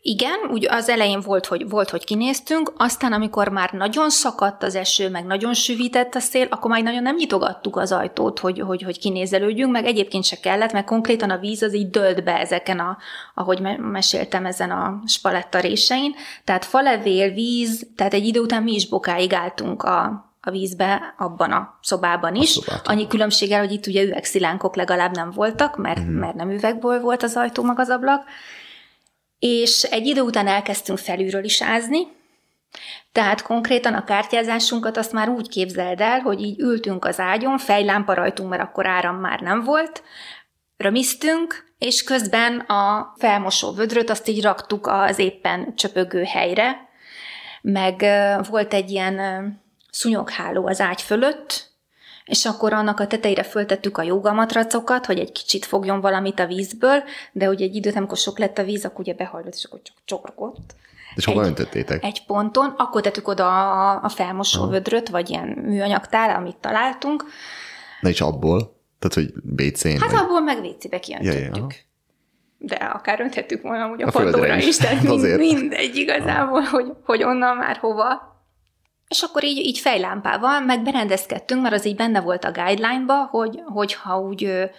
igen, 0.05 0.39
úgy 0.51 0.67
az 0.71 0.89
elején 0.89 1.21
volt 1.21 1.47
hogy, 1.47 1.69
volt, 1.69 1.91
hogy 1.91 2.05
kinéztünk, 2.05 2.73
aztán 2.77 3.13
amikor 3.13 3.49
már 3.49 3.73
nagyon 3.73 4.11
szakadt 4.11 4.63
az 4.63 4.75
eső, 4.75 5.11
meg 5.11 5.25
nagyon 5.25 5.55
süvített 5.55 6.15
a 6.15 6.21
szél, 6.21 6.47
akkor 6.51 6.71
már 6.71 6.83
nagyon 6.83 7.03
nem 7.03 7.17
nyitogattuk 7.17 7.77
az 7.77 7.93
ajtót, 7.93 8.39
hogy, 8.39 8.61
hogy, 8.61 8.83
hogy 8.83 8.99
kinézelődjünk, 8.99 9.73
meg 9.73 9.85
egyébként 9.85 10.25
se 10.25 10.37
kellett, 10.41 10.73
mert 10.73 10.87
konkrétan 10.87 11.31
a 11.31 11.39
víz 11.39 11.63
az 11.63 11.75
így 11.75 11.91
dölt 11.91 12.25
be 12.25 12.39
ezeken, 12.39 12.79
a, 12.79 12.97
ahogy 13.35 13.61
meséltem, 13.79 14.47
ezen 14.47 14.71
a 14.71 15.03
spaletta 15.07 15.61
résein. 15.61 16.15
Tehát 16.45 16.65
falevél, 16.65 17.31
víz, 17.31 17.87
tehát 17.97 18.15
egy 18.15 18.27
idő 18.27 18.41
után 18.41 18.63
mi 18.63 18.75
is 18.75 18.89
bokáig 18.89 19.33
álltunk 19.33 19.83
a, 19.83 20.27
a 20.41 20.51
vízbe 20.51 21.15
abban 21.19 21.53
a 21.53 21.79
szobában 21.83 22.35
is. 22.35 22.57
A 22.67 22.81
Annyi 22.85 23.07
különbséggel, 23.07 23.61
hogy 23.61 23.73
itt 23.73 23.87
ugye 23.87 24.03
üvegszilánkok 24.03 24.77
legalább 24.77 25.15
nem 25.15 25.31
voltak, 25.31 25.77
mert, 25.77 26.01
mm. 26.01 26.19
mert 26.19 26.35
nem 26.35 26.51
üvegből 26.51 27.01
volt 27.01 27.23
az 27.23 27.37
ajtó 27.37 27.63
meg 27.63 27.79
az 27.79 27.89
ablak. 27.89 28.25
És 29.45 29.83
egy 29.83 30.07
idő 30.07 30.21
után 30.21 30.47
elkezdtünk 30.47 30.99
felülről 30.99 31.45
is 31.45 31.63
ázni, 31.63 32.07
tehát 33.13 33.43
konkrétan 33.43 33.95
a 33.95 34.05
kártyázásunkat 34.05 34.97
azt 34.97 35.13
már 35.13 35.29
úgy 35.29 35.49
képzeld 35.49 36.01
el, 36.01 36.21
hogy 36.21 36.41
így 36.41 36.61
ültünk 36.61 37.05
az 37.05 37.21
ágyon, 37.21 37.59
fejlámpa 37.59 38.15
rajtunk, 38.15 38.51
mert 38.51 38.63
akkor 38.63 38.87
áram 38.87 39.17
már 39.17 39.41
nem 39.41 39.65
volt, 39.65 40.03
römisztünk, 40.77 41.75
és 41.79 42.03
közben 42.03 42.59
a 42.59 43.15
felmosó 43.19 43.73
vödröt 43.73 44.11
azt 44.11 44.29
így 44.29 44.43
raktuk 44.43 44.87
az 44.87 45.19
éppen 45.19 45.75
csöpögő 45.77 46.23
helyre, 46.23 46.89
meg 47.63 48.05
volt 48.51 48.75
egy 48.75 48.91
ilyen 48.91 49.21
szúnyogháló 49.91 50.67
az 50.67 50.81
ágy 50.81 51.03
fölött, 51.03 51.72
és 52.25 52.45
akkor 52.45 52.73
annak 52.73 53.01
a 53.01 53.07
tetejére 53.07 53.43
föltettük 53.43 53.99
a 53.99 54.03
jogamatracokat, 54.03 55.07
hogy 55.07 55.19
egy 55.19 55.33
kicsit 55.33 55.65
fogjon 55.65 56.01
valamit 56.01 56.41
a 56.41 56.47
vízből, 56.47 57.03
de 57.33 57.49
ugye 57.49 57.65
egy 57.65 57.75
időt, 57.75 57.97
amikor 57.97 58.17
sok 58.17 58.39
lett 58.39 58.59
a 58.59 58.65
víz, 58.65 58.85
akkor 58.85 59.01
ugye 59.01 59.15
behajlott, 59.15 59.55
és 59.55 59.65
akkor 59.65 59.81
csak 59.83 59.97
csorgott. 60.05 60.75
És 61.15 61.25
hova 61.25 61.45
öntöttétek? 61.45 62.05
Egy 62.05 62.25
ponton, 62.27 62.75
akkor 62.77 63.01
tettük 63.01 63.29
oda 63.29 63.47
a, 63.47 64.01
a 64.03 64.09
felmosó 64.09 64.67
vödröt, 64.67 65.09
vagy 65.09 65.31
ilyen 65.31 65.49
műanyagtál, 65.49 66.37
amit 66.37 66.57
találtunk. 66.57 67.25
Na 68.01 68.09
és 68.09 68.21
abból? 68.21 68.81
Tehát, 68.99 69.15
hogy 69.15 69.43
WC-n? 69.65 70.01
Hát 70.01 70.11
vagy... 70.11 70.21
abból 70.21 70.41
meg 70.41 70.59
WC-be 70.59 71.01
kiöntöttük. 71.01 71.57
Ja, 71.57 71.63
ja. 71.63 71.67
De 72.59 72.75
akár 72.75 73.21
önthettük 73.21 73.63
volna 73.63 73.91
úgy 73.91 74.03
a, 74.03 74.07
a 74.07 74.11
padlóra 74.11 74.57
is, 74.57 74.67
is, 74.67 74.77
tehát 74.77 75.03
mind, 75.09 75.39
mindegy 75.39 75.97
igazából, 75.97 76.61
hogy, 76.61 76.93
hogy 77.05 77.23
onnan 77.23 77.57
már 77.57 77.77
hova 77.77 78.32
és 79.13 79.23
akkor 79.23 79.45
így, 79.45 79.59
így 79.59 79.79
fejlámpával 79.79 80.61
meg 80.61 80.83
berendezkedtünk, 80.83 81.63
mert 81.63 81.75
az 81.75 81.87
így 81.87 81.97
benne 81.97 82.21
volt 82.21 82.45
a 82.45 82.53
guideline-ba, 82.53 83.29
hogy, 83.31 83.63
hogyha 83.67 84.21
úgy 84.21 84.71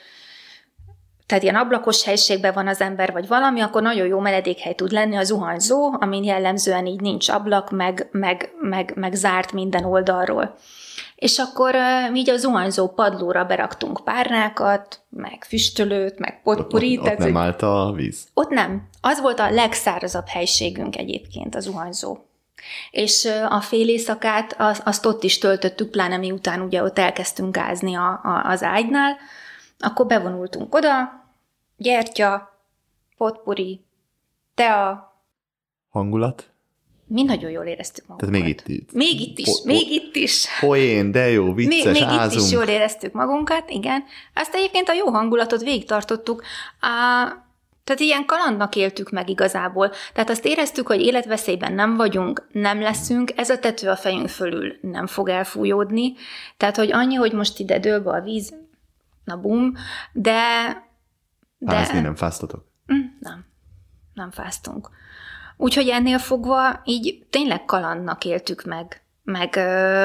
tehát 1.25 1.43
ilyen 1.43 1.55
ablakos 1.55 2.03
helységben 2.03 2.53
van 2.53 2.67
az 2.67 2.81
ember, 2.81 3.11
vagy 3.11 3.27
valami, 3.27 3.61
akkor 3.61 3.81
nagyon 3.81 4.07
jó 4.07 4.19
meledékhely 4.19 4.75
tud 4.75 4.91
lenni 4.91 5.15
a 5.15 5.23
zuhanyzó, 5.23 5.95
amin 5.99 6.23
jellemzően 6.23 6.85
így 6.85 7.01
nincs 7.01 7.29
ablak, 7.29 7.71
meg, 7.71 8.07
meg, 8.11 8.51
meg, 8.61 8.93
meg 8.95 9.13
zárt 9.13 9.51
minden 9.51 9.83
oldalról. 9.83 10.55
És 11.15 11.37
akkor 11.39 11.75
uh, 11.75 12.17
így 12.17 12.29
a 12.29 12.37
zuhanyzó 12.37 12.87
padlóra 12.87 13.45
beraktunk 13.45 13.99
párnákat, 14.03 14.99
meg 15.09 15.45
füstölőt, 15.47 16.19
meg 16.19 16.41
potpurit. 16.43 16.99
Ott, 16.99 17.05
ott, 17.05 17.11
ott 17.11 17.17
nem 17.17 17.37
állt 17.37 17.61
a 17.61 17.91
víz? 17.95 18.27
Ott 18.33 18.49
nem. 18.49 18.87
Az 19.01 19.21
volt 19.21 19.39
a 19.39 19.51
legszárazabb 19.51 20.27
helységünk 20.27 20.97
egyébként, 20.97 21.55
a 21.55 21.59
zuhanyzó. 21.59 22.17
És 22.91 23.25
a 23.49 23.61
fél 23.61 23.89
éjszakát 23.89 24.55
azt 24.83 25.05
ott 25.05 25.23
is 25.23 25.37
töltöttük, 25.37 25.91
pláne 25.91 26.17
miután 26.17 26.61
ugye 26.61 26.83
ott 26.83 26.97
elkezdtünk 26.99 27.55
gázni 27.55 27.95
a, 27.95 28.09
a, 28.23 28.43
az 28.45 28.63
ágynál, 28.63 29.17
akkor 29.79 30.05
bevonultunk 30.05 30.75
oda, 30.75 31.23
gyertya, 31.77 32.59
potpuri, 33.17 33.81
tea. 34.53 35.11
Hangulat? 35.89 36.53
Mi 37.07 37.23
nagyon 37.23 37.51
jól 37.51 37.65
éreztük 37.65 38.07
magunkat. 38.07 38.29
Tehát 38.29 38.45
még 38.45 38.55
itt, 38.57 38.67
itt. 38.67 38.93
Még 38.93 39.21
itt 39.21 39.37
is, 39.37 39.45
po, 39.45 39.65
még 39.65 39.91
itt 39.91 40.15
is. 40.15 40.47
Poén, 40.59 41.11
de 41.11 41.29
jó, 41.29 41.53
vicces, 41.53 41.83
Még, 41.83 42.07
még 42.07 42.21
itt 42.25 42.31
is 42.33 42.51
jól 42.51 42.63
éreztük 42.63 43.13
magunkat, 43.13 43.69
igen. 43.69 44.03
Azt 44.33 44.53
egyébként 44.53 44.89
a 44.89 44.93
jó 44.93 45.09
hangulatot 45.09 45.61
végig 45.61 45.85
tartottuk. 45.85 46.43
A, 46.81 47.31
tehát 47.83 48.01
ilyen 48.01 48.25
kalandnak 48.25 48.75
éltük 48.75 49.09
meg 49.09 49.29
igazából. 49.29 49.91
Tehát 50.13 50.29
azt 50.29 50.45
éreztük, 50.45 50.87
hogy 50.87 51.01
életveszélyben 51.01 51.73
nem 51.73 51.95
vagyunk, 51.95 52.47
nem 52.51 52.81
leszünk, 52.81 53.31
ez 53.35 53.49
a 53.49 53.59
tető 53.59 53.89
a 53.89 53.95
fejünk 53.95 54.29
fölül 54.29 54.77
nem 54.81 55.07
fog 55.07 55.29
elfújódni. 55.29 56.13
Tehát, 56.57 56.75
hogy 56.75 56.91
annyi, 56.91 57.15
hogy 57.15 57.33
most 57.33 57.59
ide 57.59 57.79
dől 57.79 57.99
be 57.99 58.11
a 58.11 58.21
víz, 58.21 58.53
na 59.23 59.37
bum, 59.37 59.73
de... 60.13 60.41
de... 61.57 61.75
Fázni 61.75 61.99
nem 61.99 62.15
fáztatok? 62.15 62.65
Mm, 62.93 63.05
nem, 63.19 63.45
nem 64.13 64.31
fáztunk. 64.31 64.89
Úgyhogy 65.57 65.87
ennél 65.87 66.17
fogva 66.17 66.81
így 66.83 67.25
tényleg 67.29 67.65
kalandnak 67.65 68.25
éltük 68.25 68.63
meg. 68.63 69.01
Meg, 69.23 69.55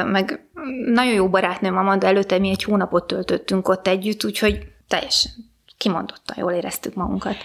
meg 0.07 0.49
nagyon 0.87 1.13
jó 1.13 1.29
barátnőm 1.29 1.77
Amanda 1.77 2.07
előtte 2.07 2.39
mi 2.39 2.51
egy 2.51 2.63
hónapot 2.63 3.07
töltöttünk 3.07 3.69
ott 3.69 3.87
együtt, 3.87 4.25
úgyhogy 4.25 4.73
teljesen 4.89 5.33
kimondottan 5.79 6.37
jól 6.39 6.53
éreztük 6.53 6.95
magunkat. 6.95 7.37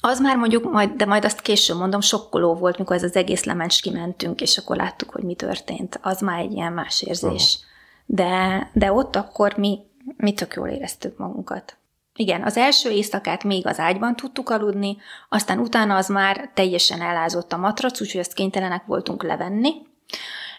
Az 0.00 0.20
már 0.20 0.36
mondjuk, 0.36 0.72
majd, 0.72 0.90
de 0.90 1.06
majd 1.06 1.24
azt 1.24 1.40
később 1.40 1.76
mondom, 1.76 2.00
sokkoló 2.00 2.54
volt, 2.54 2.78
mikor 2.78 2.96
ez 2.96 3.02
az 3.02 3.16
egész 3.16 3.44
lemens 3.44 3.80
kimentünk, 3.80 4.40
és 4.40 4.58
akkor 4.58 4.76
láttuk, 4.76 5.10
hogy 5.10 5.22
mi 5.22 5.34
történt. 5.34 5.98
Az 6.02 6.20
már 6.20 6.38
egy 6.38 6.52
ilyen 6.52 6.72
más 6.72 7.02
érzés. 7.02 7.58
De, 8.06 8.70
de 8.72 8.92
ott 8.92 9.16
akkor 9.16 9.56
mi, 9.56 9.78
mi 10.16 10.32
tök 10.32 10.54
jól 10.54 10.68
éreztük 10.68 11.18
magunkat. 11.18 11.76
Igen, 12.14 12.42
az 12.42 12.56
első 12.56 12.90
éjszakát 12.90 13.44
még 13.44 13.66
az 13.66 13.78
ágyban 13.78 14.16
tudtuk 14.16 14.50
aludni, 14.50 14.96
aztán 15.28 15.58
utána 15.58 15.96
az 15.96 16.08
már 16.08 16.50
teljesen 16.54 17.00
elázott 17.00 17.52
a 17.52 17.56
matrac, 17.56 18.00
úgyhogy 18.00 18.20
ezt 18.20 18.32
kénytelenek 18.32 18.86
voltunk 18.86 19.22
levenni, 19.22 19.72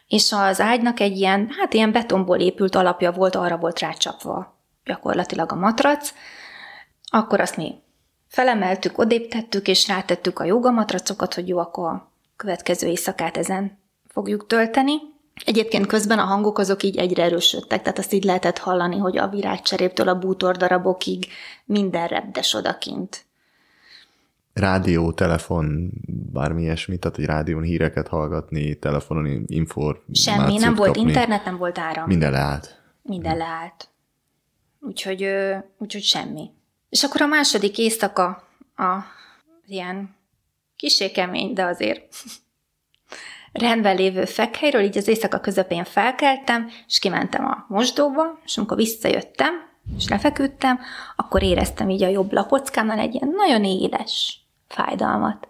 és 0.08 0.32
az 0.32 0.62
ágynak 0.62 1.00
egy 1.00 1.18
ilyen, 1.18 1.50
hát 1.60 1.74
ilyen 1.74 1.92
betonból 1.92 2.40
épült 2.40 2.76
alapja 2.76 3.12
volt, 3.12 3.36
arra 3.36 3.58
volt 3.58 3.80
rácsapva 3.80 4.59
gyakorlatilag 4.90 5.52
a 5.52 5.56
matrac, 5.56 6.14
akkor 7.04 7.40
azt 7.40 7.58
mi 7.58 7.76
felemeltük, 8.28 8.98
odéptettük, 8.98 9.68
és 9.68 9.88
rátettük 9.88 10.40
a 10.40 10.44
jogamatracokat, 10.44 11.34
hogy 11.34 11.48
jó, 11.48 11.58
akkor 11.58 11.86
a 11.86 12.12
következő 12.36 12.88
éjszakát 12.88 13.38
ezen 13.38 13.80
fogjuk 14.08 14.48
tölteni. 14.48 14.94
Egyébként 15.46 15.86
közben 15.86 16.20
a 16.20 16.24
hangok 16.24 16.58
azok 16.58 16.84
így 16.84 16.98
egyre 16.98 17.24
erősödtek, 17.24 17.82
tehát 17.82 17.98
azt 17.98 18.14
így 18.14 18.24
lehetett 18.24 18.58
hallani, 18.58 18.98
hogy 18.98 19.18
a 19.18 19.28
virágcseréptől 19.28 20.08
a 20.08 20.20
bútor 20.20 20.56
darabokig 20.58 21.28
minden 21.66 22.08
repdes 22.08 22.54
odakint. 22.54 23.24
Rádió, 24.54 25.12
telefon, 25.12 25.92
bármi 26.32 26.62
ilyesmi, 26.62 26.98
tehát 26.98 27.18
egy 27.18 27.26
rádión 27.26 27.62
híreket 27.62 28.08
hallgatni, 28.08 28.76
telefonon 28.76 29.44
infor. 29.48 30.04
Semmi, 30.12 30.58
nem 30.58 30.76
volt 30.76 30.96
kapni. 30.96 31.08
internet, 31.08 31.46
nem 31.46 31.58
volt 31.58 31.78
áram. 31.78 32.08
Minden 32.08 32.32
leállt. 32.32 32.82
Minden 33.02 33.38
leállt. 33.38 33.90
Úgyhogy, 34.80 35.30
úgyhogy 35.78 36.04
semmi. 36.04 36.52
És 36.90 37.04
akkor 37.04 37.22
a 37.22 37.28
második 37.28 37.78
éjszaka 37.78 38.48
a 38.76 38.98
ilyen 39.66 40.16
kisé 40.76 41.12
de 41.54 41.64
azért 41.64 42.16
rendben 43.52 43.96
lévő 43.96 44.26
fekhelyről, 44.26 44.82
így 44.82 44.98
az 44.98 45.08
éjszaka 45.08 45.40
közepén 45.40 45.84
felkeltem, 45.84 46.70
és 46.88 47.00
kimentem 47.00 47.46
a 47.46 47.66
mosdóba, 47.68 48.40
és 48.46 48.58
amikor 48.58 48.78
visszajöttem, 48.78 49.68
és 49.98 50.08
lefeküdtem, 50.08 50.80
akkor 51.16 51.44
éreztem 51.44 51.90
így 51.90 52.04
a 52.04 52.08
jobb 52.08 52.32
lapockámnál 52.32 53.00
egy 53.00 53.14
ilyen 53.14 53.34
nagyon 53.36 53.64
éles 53.64 54.40
fájdalmat. 54.68 55.48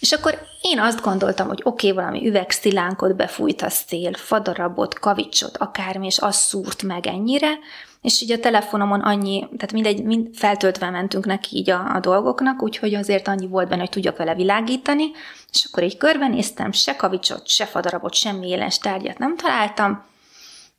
És 0.00 0.12
akkor 0.12 0.38
én 0.60 0.78
azt 0.78 1.02
gondoltam, 1.02 1.46
hogy 1.46 1.60
oké, 1.64 1.90
okay, 1.90 2.04
valami 2.04 2.26
üvegszilánkot 2.26 3.16
befújt 3.16 3.62
a 3.62 3.68
szél, 3.68 4.12
fadarabot, 4.12 4.98
kavicsot, 4.98 5.56
akármi, 5.56 6.06
és 6.06 6.18
az 6.18 6.36
szúrt 6.36 6.82
meg 6.82 7.06
ennyire, 7.06 7.58
és 8.02 8.20
így 8.20 8.32
a 8.32 8.38
telefonomon 8.38 9.00
annyi, 9.00 9.40
tehát 9.40 9.72
mindegy, 9.72 10.04
mind 10.04 10.28
feltöltve 10.34 10.90
mentünk 10.90 11.26
neki 11.26 11.56
így 11.56 11.70
a, 11.70 11.94
a 11.94 12.00
dolgoknak, 12.00 12.62
úgyhogy 12.62 12.94
azért 12.94 13.28
annyi 13.28 13.46
volt 13.46 13.68
benne, 13.68 13.80
hogy 13.80 13.90
tudjak 13.90 14.16
vele 14.16 14.34
világítani, 14.34 15.10
és 15.52 15.64
akkor 15.70 15.82
így 15.82 15.96
körbenéztem, 15.96 16.72
se 16.72 16.96
kavicsot, 16.96 17.48
se 17.48 17.66
fadarabot, 17.66 18.14
semmi 18.14 18.48
éles 18.48 18.78
tárgyat 18.78 19.18
nem 19.18 19.36
találtam, 19.36 20.04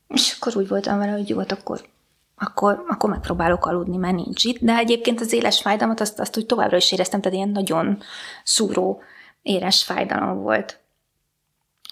és 0.08 0.36
akkor 0.38 0.56
úgy 0.56 0.68
voltam 0.68 0.98
vele, 0.98 1.12
hogy 1.12 1.28
jó, 1.28 1.38
hát 1.38 1.52
akkor 1.52 1.92
akkor, 2.36 2.84
akkor 2.88 3.10
megpróbálok 3.10 3.66
aludni, 3.66 3.96
mert 3.96 4.14
nincs 4.14 4.44
itt. 4.44 4.58
De 4.60 4.76
egyébként 4.76 5.20
az 5.20 5.32
éles 5.32 5.60
fájdalmat 5.60 6.00
azt, 6.00 6.20
azt 6.20 6.36
úgy 6.36 6.46
továbbra 6.46 6.76
is 6.76 6.92
éreztem, 6.92 7.20
tehát 7.20 7.36
ilyen 7.36 7.48
nagyon 7.48 8.02
szúró, 8.44 9.02
éles 9.42 9.84
fájdalom 9.84 10.42
volt. 10.42 10.78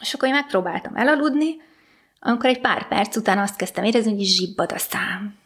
És 0.01 0.15
akkor 0.15 0.29
én 0.29 0.35
megpróbáltam 0.35 0.97
elaludni, 0.97 1.57
amikor 2.25 2.49
egy 2.51 2.61
pár 2.61 2.89
perc 2.89 3.17
után 3.17 3.39
azt 3.39 3.57
kezdtem 3.57 3.85
érezni, 3.85 4.15
hogy 4.15 4.25
zsibbad 4.25 4.73
a 4.73 4.79
szám. 4.79 5.39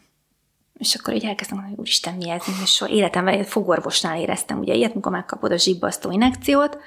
És 0.79 0.95
akkor 0.95 1.15
így 1.15 1.25
elkezdtem 1.25 1.65
hogy 1.65 1.79
úristen, 1.79 2.15
mi 2.15 2.31
ez? 2.31 2.43
És 2.63 2.71
soha 2.71 2.91
életemben 2.91 3.35
egy 3.35 3.47
fogorvosnál 3.47 4.19
éreztem 4.19 4.59
ugye 4.59 4.75
ilyet, 4.75 4.93
amikor 4.93 5.13
megkapod 5.13 5.53
a 5.53 5.59
zsibbasztó 5.59 6.11
inekciót, 6.11 6.79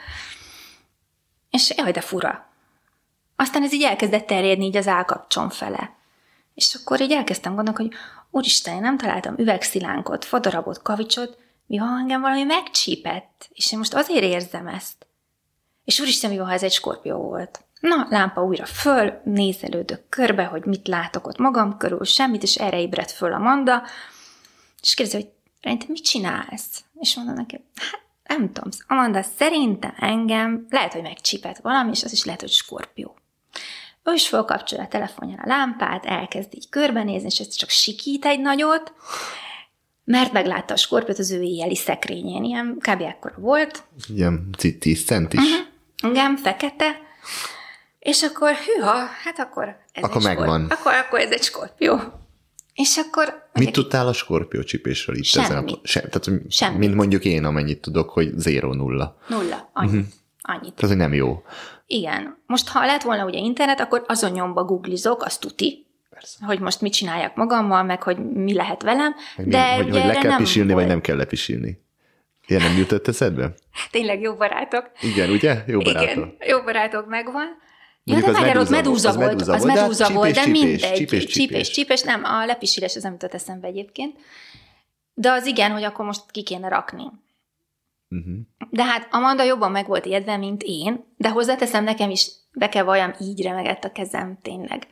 és 1.50 1.74
jaj, 1.78 1.92
de 1.92 2.02
fura. 2.02 2.48
Aztán 3.36 3.64
ez 3.64 3.74
így 3.74 3.84
elkezdett 3.84 4.28
terjedni 4.28 4.66
így 4.66 4.78
az 4.78 4.88
állkapcsom 4.88 5.50
fele. 5.50 5.96
És 6.54 6.76
akkor 6.76 7.02
így 7.02 7.12
elkezdtem 7.12 7.56
gondolni, 7.56 7.84
hogy 7.84 7.94
úristen, 8.30 8.74
én 8.74 8.82
nem 8.82 8.98
találtam 8.98 9.38
üvegszilánkot, 9.38 10.26
fadarabot, 10.26 10.82
kavicsot, 10.82 11.38
mi 11.66 11.78
ha 11.78 11.98
engem 12.00 12.22
valami 12.22 12.44
megcsípett, 12.44 13.50
és 13.54 13.72
én 13.72 13.78
most 13.78 13.94
azért 13.94 14.24
érzem 14.24 14.68
ezt. 14.68 15.08
És 15.84 16.00
úristen, 16.00 16.30
mi 16.30 16.38
van, 16.38 16.48
ha 16.48 16.54
ez 16.54 16.64
egy 16.64 16.72
skorpió 16.72 17.18
volt. 17.18 17.64
Na, 17.80 18.08
lámpa 18.10 18.44
újra 18.44 18.66
föl, 18.66 19.22
nézelődök 19.24 20.10
körbe, 20.10 20.44
hogy 20.44 20.66
mit 20.66 20.88
látok 20.88 21.28
ott 21.28 21.38
magam 21.38 21.78
körül, 21.78 22.04
semmit, 22.04 22.44
és 22.44 22.56
erre 22.56 22.82
ébredt 22.82 23.12
föl 23.12 23.34
a 23.34 23.38
Manda, 23.38 23.84
és 24.82 24.94
kérdezi, 24.94 25.16
hogy 25.62 25.78
te 25.78 25.86
mit 25.88 26.04
csinálsz? 26.04 26.84
És 27.00 27.16
mondom 27.16 27.36
neki, 27.36 27.64
hát 27.76 28.02
nem 28.38 28.52
tudom, 28.54 28.70
Amanda, 28.88 29.22
szerintem 29.22 29.94
engem 30.00 30.66
lehet, 30.70 30.94
hogy 30.94 31.02
megcsípett 31.02 31.58
valami, 31.58 31.90
és 31.92 32.04
az 32.04 32.12
is 32.12 32.26
lehet, 32.26 32.42
hogy 32.42 32.52
skorpió. 32.52 33.16
Ő 34.04 34.14
is 34.14 34.28
felkapcsolja 34.28 34.84
a 34.84 34.88
telefonján 34.88 35.40
a 35.40 35.48
lámpát, 35.48 36.06
elkezd 36.06 36.54
így 36.56 36.70
körbenézni, 36.70 37.28
és 37.28 37.40
ez 37.40 37.56
csak 37.56 37.70
sikít 37.70 38.26
egy 38.26 38.40
nagyot, 38.40 38.94
mert 40.04 40.32
meglátta 40.32 40.74
a 40.74 40.78
skorpiót 40.78 41.20
az 41.20 41.32
ő 41.32 41.42
éjjeli 41.42 41.76
szekrényén, 41.76 42.44
ilyen 42.44 42.78
kb. 42.80 43.02
ekkora 43.02 43.36
volt. 43.38 43.84
Ilyen 44.08 44.50
10 44.80 45.06
centis. 45.06 45.40
Uh-huh. 45.40 46.12
Igen, 46.12 46.36
fekete. 46.38 47.00
És 48.10 48.24
akkor, 48.24 48.52
hűha, 48.54 48.96
hát 49.24 49.40
akkor 49.40 49.78
ez 49.92 50.04
akkor 50.04 50.18
egy 50.18 50.24
megvan. 50.24 50.60
Skorp- 50.64 50.72
akkor, 50.80 50.94
akkor 50.94 51.20
ez 51.20 51.32
egy 51.32 51.44
skorpió. 51.44 52.00
És 52.74 52.98
akkor... 52.98 53.50
Mit 53.54 53.72
tudtál 53.72 54.08
a 54.08 54.14
skorpió 54.14 54.64
csipésről 54.64 55.16
itt 55.16 55.24
Semmit. 55.24 55.50
ezen 55.50 55.64
a... 55.68 55.80
Se, 55.84 56.00
tehát, 56.00 56.30
Semmit. 56.50 56.80
mint 56.80 56.96
mondjuk 56.96 57.26
én, 57.26 57.46
amennyit 57.46 57.82
tudok, 57.82 58.10
hogy 58.10 58.34
0 58.34 58.76
nulla. 58.76 59.18
Nulla, 59.28 59.70
annyi. 59.74 59.88
Uh-huh. 59.88 60.06
Annyit. 60.42 60.74
Tehát, 60.74 60.90
hogy 60.90 60.98
nem 60.98 61.14
jó. 61.14 61.44
Igen. 61.86 62.38
Most, 62.46 62.68
ha 62.68 62.86
lett 62.86 63.02
volna 63.02 63.26
ugye 63.26 63.38
internet, 63.38 63.80
akkor 63.80 64.04
azon 64.08 64.32
nyomba 64.32 64.64
googlizok, 64.64 65.24
az 65.24 65.38
tuti, 65.38 65.86
Persze. 66.10 66.46
hogy 66.46 66.60
most 66.60 66.82
mit 66.82 66.94
csináljak 66.94 67.36
magammal, 67.36 67.84
meg 67.84 68.04
hogy 68.04 68.18
mi 68.34 68.54
lehet 68.54 68.82
velem, 68.82 69.16
Meg 69.38 69.48
de 69.48 69.76
mi, 69.78 69.84
hogy, 69.84 69.92
hogy 69.92 70.06
le 70.06 70.14
kell 70.16 70.38
pisilni, 70.38 70.72
volt. 70.72 70.80
vagy 70.84 70.92
nem 70.94 71.02
kell 71.02 71.16
lepisilni. 71.16 71.82
Ilyen 72.48 72.62
nem 72.62 72.78
jutott 72.78 73.08
eszedbe? 73.08 73.54
Tényleg 73.92 74.22
jó 74.22 74.34
barátok. 74.36 74.92
Igen, 75.02 75.30
ugye? 75.30 75.64
Jó 75.68 75.80
barátok. 75.80 76.12
Igen, 76.12 76.36
jó 76.48 76.62
barátok 76.62 77.08
megvan. 77.08 77.48
Ja, 78.04 78.20
de 78.20 78.32
várjál, 78.32 78.58
ott 78.58 78.70
medúza 78.70 79.12
medúza 79.12 79.14
volt, 79.14 79.46
volt, 79.46 79.60
az 79.60 79.64
medúza 79.64 79.64
volt, 79.64 79.74
de 79.74 79.82
medúza 79.82 80.14
volt, 80.14 80.34
de 80.34 80.46
mindegy. 80.46 80.94
csípés, 80.94 81.26
Csípés, 81.26 81.70
csípés. 81.70 82.02
nem, 82.02 82.24
a 82.24 82.46
lepisilés 82.46 82.96
az 82.96 83.04
nem 83.04 83.12
jutott 83.12 83.34
eszembe 83.34 83.68
egyébként. 83.68 84.18
De 85.14 85.32
az 85.32 85.46
igen, 85.46 85.72
hogy 85.72 85.84
akkor 85.84 86.06
most 86.06 86.32
ki 86.32 86.44
kéne 86.44 86.68
rakni. 86.68 87.04
Uh-huh. 88.10 88.38
De 88.70 88.84
hát 88.84 89.08
Amanda 89.12 89.44
jobban 89.44 89.72
meg 89.72 89.88
volt 89.88 90.06
ijedve, 90.06 90.38
mint 90.38 90.64
én, 90.66 91.06
de 91.18 91.30
hozzáteszem, 91.30 91.84
nekem 91.84 92.10
is 92.10 92.30
be 92.54 92.70
kell 92.70 92.84
valljam, 92.84 93.14
így 93.20 93.42
remegett 93.42 93.84
a 93.84 93.92
kezem, 93.92 94.38
tényleg. 94.42 94.88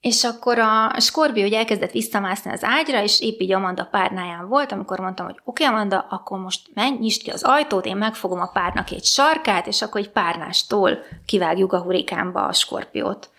És 0.00 0.24
akkor 0.24 0.58
a 0.58 1.00
Skorpió 1.00 1.44
ugye 1.44 1.58
elkezdett 1.58 1.90
visszamászni 1.90 2.50
az 2.50 2.64
ágyra, 2.64 3.02
és 3.02 3.20
épp 3.20 3.40
így 3.40 3.52
Amanda 3.52 3.84
párnáján 3.84 4.48
volt, 4.48 4.72
amikor 4.72 5.00
mondtam, 5.00 5.26
hogy 5.26 5.40
oké, 5.44 5.64
okay, 5.64 5.76
Amanda, 5.76 6.06
akkor 6.10 6.38
most 6.38 6.70
menj, 6.74 6.98
nyisd 6.98 7.22
ki 7.22 7.30
az 7.30 7.42
ajtót, 7.42 7.86
én 7.86 7.96
megfogom 7.96 8.40
a 8.40 8.50
párnak 8.52 8.90
egy 8.90 9.04
sarkát, 9.04 9.66
és 9.66 9.82
akkor 9.82 10.00
egy 10.00 10.10
párnástól 10.10 10.98
kivágjuk 11.26 11.72
a 11.72 11.80
hurikánba 11.80 12.46
a 12.46 12.52
Skorpiót. 12.52 13.30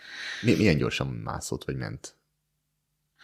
Mi, 0.41 0.56
milyen 0.56 0.78
gyorsan 0.78 1.08
mászott, 1.08 1.63
vagy 1.65 1.78
ment? 1.78 2.15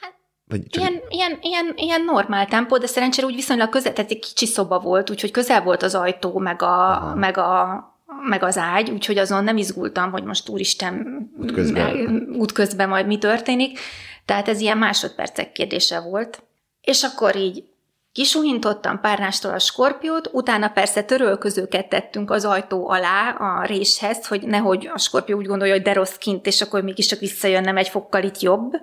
Hát, 0.02 0.16
vagy 0.46 0.68
csak 0.68 0.84
Ilyen, 0.84 1.02
ilyen, 1.10 1.38
ilyen, 1.42 1.74
ilyen 1.76 2.02
normál 2.02 2.46
tempó, 2.46 2.78
de 2.78 2.88
szerencsére 2.88 3.28
úgy 3.28 3.36
viszonylag 3.36 3.70
közel, 3.70 3.94
tehát 3.94 4.12
egy 4.12 4.20
kicsi 4.20 4.46
szoba 4.46 4.80
volt, 4.80 5.10
úgyhogy 5.10 5.32
közel 5.32 5.64
volt 5.64 5.84
az 5.84 5.96
ajtó, 5.96 6.38
meg, 6.38 6.62
a, 6.62 7.14
meg, 7.16 7.38
a, 7.38 7.97
meg 8.08 8.44
az 8.44 8.58
ágy, 8.58 8.90
úgyhogy 8.90 9.18
azon 9.18 9.44
nem 9.44 9.58
izgultam, 9.58 10.12
hogy 10.12 10.24
most 10.24 10.50
úristen 10.50 11.26
Útközben. 11.38 12.20
útközben 12.38 12.90
majd 12.90 13.08
mi 13.08 13.18
történik. 13.18 13.80
Tehát 14.26 14.48
ez 14.48 14.60
ilyen 14.60 14.78
másodpercek 14.78 15.52
kérdése 15.52 16.00
volt. 16.00 16.44
És 16.82 17.04
akkor 17.04 17.36
így 17.36 17.64
kisuhintottam 18.12 19.00
párnástól 19.00 19.54
a 19.54 19.60
skorpiót, 19.60 20.30
utána 20.32 20.70
persze 20.70 21.04
törölközőket 21.04 21.90
tettünk 21.90 22.32
az 22.32 22.46
ajtó 22.46 22.90
alá 22.90 23.30
a 23.30 23.66
réshez, 23.66 24.28
hogy 24.28 24.42
nehogy 24.42 24.90
a 24.94 24.98
skorpió 24.98 25.38
úgy 25.38 25.46
gondolja, 25.46 25.74
hogy 25.74 25.84
de 25.84 25.94
rossz 25.94 26.16
kint, 26.16 26.46
és 26.46 26.62
akkor 26.62 26.84
mégiscsak 26.84 27.20
visszajönnem 27.20 27.78
egy 27.78 27.90
fokkal 27.90 28.24
itt 28.24 28.40
jobb. 28.40 28.74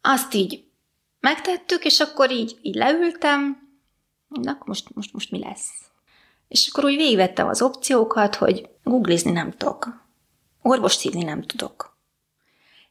Azt 0.00 0.34
így 0.34 0.64
megtettük, 1.20 1.84
és 1.84 2.00
akkor 2.00 2.30
így, 2.30 2.58
így 2.62 2.74
leültem, 2.74 3.68
na, 4.28 4.58
most, 4.64 4.94
most, 4.94 5.12
most 5.12 5.30
mi 5.30 5.38
lesz? 5.38 5.70
És 6.54 6.68
akkor 6.68 6.84
úgy 6.84 6.96
végigvettem 6.96 7.48
az 7.48 7.62
opciókat, 7.62 8.34
hogy 8.34 8.68
googlizni 8.82 9.30
nem 9.30 9.50
tudok. 9.50 10.06
Orvost 10.62 11.00
hívni 11.00 11.22
nem 11.22 11.42
tudok. 11.42 11.96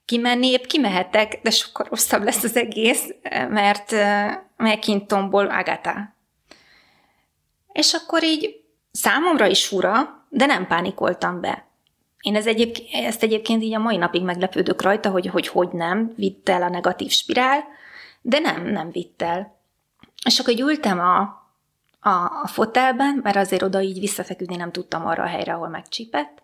Kimenni 0.05 0.47
épp 0.47 0.63
kimehetek, 0.63 1.39
de 1.41 1.49
sokkal 1.49 1.85
rosszabb 1.89 2.23
lesz 2.23 2.43
az 2.43 2.55
egész, 2.55 3.07
mert 3.49 3.91
megkintomból 4.57 5.45
Agatha. 5.45 6.15
És 7.71 7.93
akkor 7.93 8.23
így 8.23 8.63
számomra 8.91 9.45
is 9.47 9.67
fura, 9.67 10.25
de 10.29 10.45
nem 10.45 10.67
pánikoltam 10.67 11.41
be. 11.41 11.67
Én 12.21 12.35
ez 12.35 12.47
egyéb, 12.47 12.75
ezt 12.91 13.23
egyébként 13.23 13.63
így 13.63 13.73
a 13.73 13.79
mai 13.79 13.97
napig 13.97 14.23
meglepődök 14.23 14.81
rajta, 14.81 15.09
hogy 15.09 15.27
hogy, 15.27 15.47
hogy 15.47 15.69
nem 15.71 16.13
vitt 16.15 16.49
el 16.49 16.61
a 16.61 16.69
negatív 16.69 17.11
spirál, 17.11 17.63
de 18.21 18.39
nem, 18.39 18.65
nem 18.65 18.91
vitt 18.91 19.21
el. 19.21 19.59
És 20.25 20.39
akkor 20.39 20.53
így 20.53 20.61
ültem 20.61 20.99
a, 20.99 21.42
a, 22.03 22.41
a 22.43 22.47
fotelben, 22.47 23.19
mert 23.23 23.35
azért 23.35 23.61
oda 23.61 23.81
így 23.81 23.99
visszafeküdni 23.99 24.55
nem 24.55 24.71
tudtam 24.71 25.05
arra 25.05 25.23
a 25.23 25.27
helyre, 25.27 25.53
ahol 25.53 25.67
megcsípett. 25.67 26.41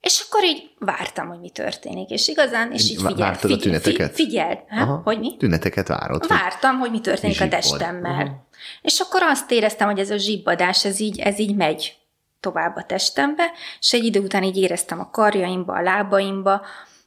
És 0.00 0.24
akkor 0.26 0.44
így 0.44 0.70
vártam, 0.78 1.28
hogy 1.28 1.38
mi 1.38 1.50
történik. 1.50 2.10
És 2.10 2.28
igazán, 2.28 2.72
és 2.72 2.90
így 2.90 2.96
figyelt. 2.96 3.18
vártad 3.18 3.50
a 3.50 3.54
figyel, 3.54 3.80
tüneteket? 3.80 4.14
Figyel, 4.14 4.64
ha? 4.68 5.00
hogy 5.04 5.18
mi? 5.18 5.36
Tüneteket 5.36 5.88
várod. 5.88 6.26
Vártam, 6.26 6.78
hogy 6.78 6.90
mi 6.90 7.00
történik 7.00 7.40
a 7.40 7.44
Zsibbad. 7.44 7.60
testemmel. 7.60 8.12
Aha. 8.12 8.46
És 8.82 9.00
akkor 9.00 9.22
azt 9.22 9.50
éreztem, 9.50 9.88
hogy 9.88 9.98
ez 9.98 10.10
a 10.10 10.16
zsibbadás, 10.16 10.84
ez 10.84 11.00
így, 11.00 11.18
ez 11.18 11.38
így 11.38 11.54
megy 11.54 11.96
tovább 12.40 12.76
a 12.76 12.82
testembe, 12.82 13.50
és 13.80 13.92
egy 13.92 14.04
idő 14.04 14.20
után 14.20 14.42
így 14.42 14.56
éreztem 14.56 15.00
a 15.00 15.10
karjaimba, 15.10 15.72
a 15.72 15.82
lábaimba, 15.82 16.62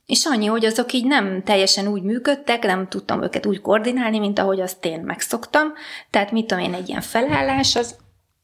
és 0.08 0.26
annyi, 0.26 0.46
hogy 0.46 0.65
azok 0.65 0.93
így 0.93 1.06
nem 1.06 1.43
teljesen 1.43 1.88
úgy 1.88 2.02
működtek, 2.02 2.63
nem 2.63 2.88
tudtam 2.88 3.24
őket 3.24 3.46
úgy 3.46 3.62
koordinálni, 3.62 4.20
mint 4.20 4.39
ahogy 4.39 4.60
azt 4.60 4.86
én 4.86 5.00
megszoktam. 5.00 5.74
Tehát 6.10 6.32
mit 6.32 6.46
tudom 6.46 6.63
én, 6.63 6.74
egy 6.74 6.89
ilyen 6.89 7.02
felállás, 7.02 7.76
az 7.76 7.96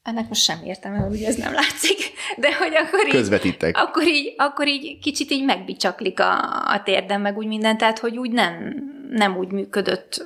ennek 0.04 0.28
most 0.28 0.41
sem 0.41 0.63
értem, 0.63 0.91
mert 0.91 1.12
ugye 1.12 1.28
ez 1.28 1.36
nem 1.36 1.54
látszik, 1.54 1.97
de 2.38 2.56
hogy 2.56 2.76
akkor 2.76 3.06
így, 3.06 3.13
Közvetítek. 3.13 3.78
akkor 3.78 4.08
így, 4.08 4.34
akkor 4.38 4.67
így 4.67 4.99
kicsit 4.99 5.32
így 5.32 5.43
megbicsaklik 5.43 6.19
a, 6.19 6.39
a 6.65 6.82
térdem, 6.84 7.21
meg 7.21 7.38
úgy 7.38 7.47
minden, 7.47 7.78
tehát 7.78 7.99
hogy 7.99 8.17
úgy 8.17 8.32
nem, 8.32 8.76
nem 9.10 9.38
úgy 9.38 9.52
működött 9.52 10.26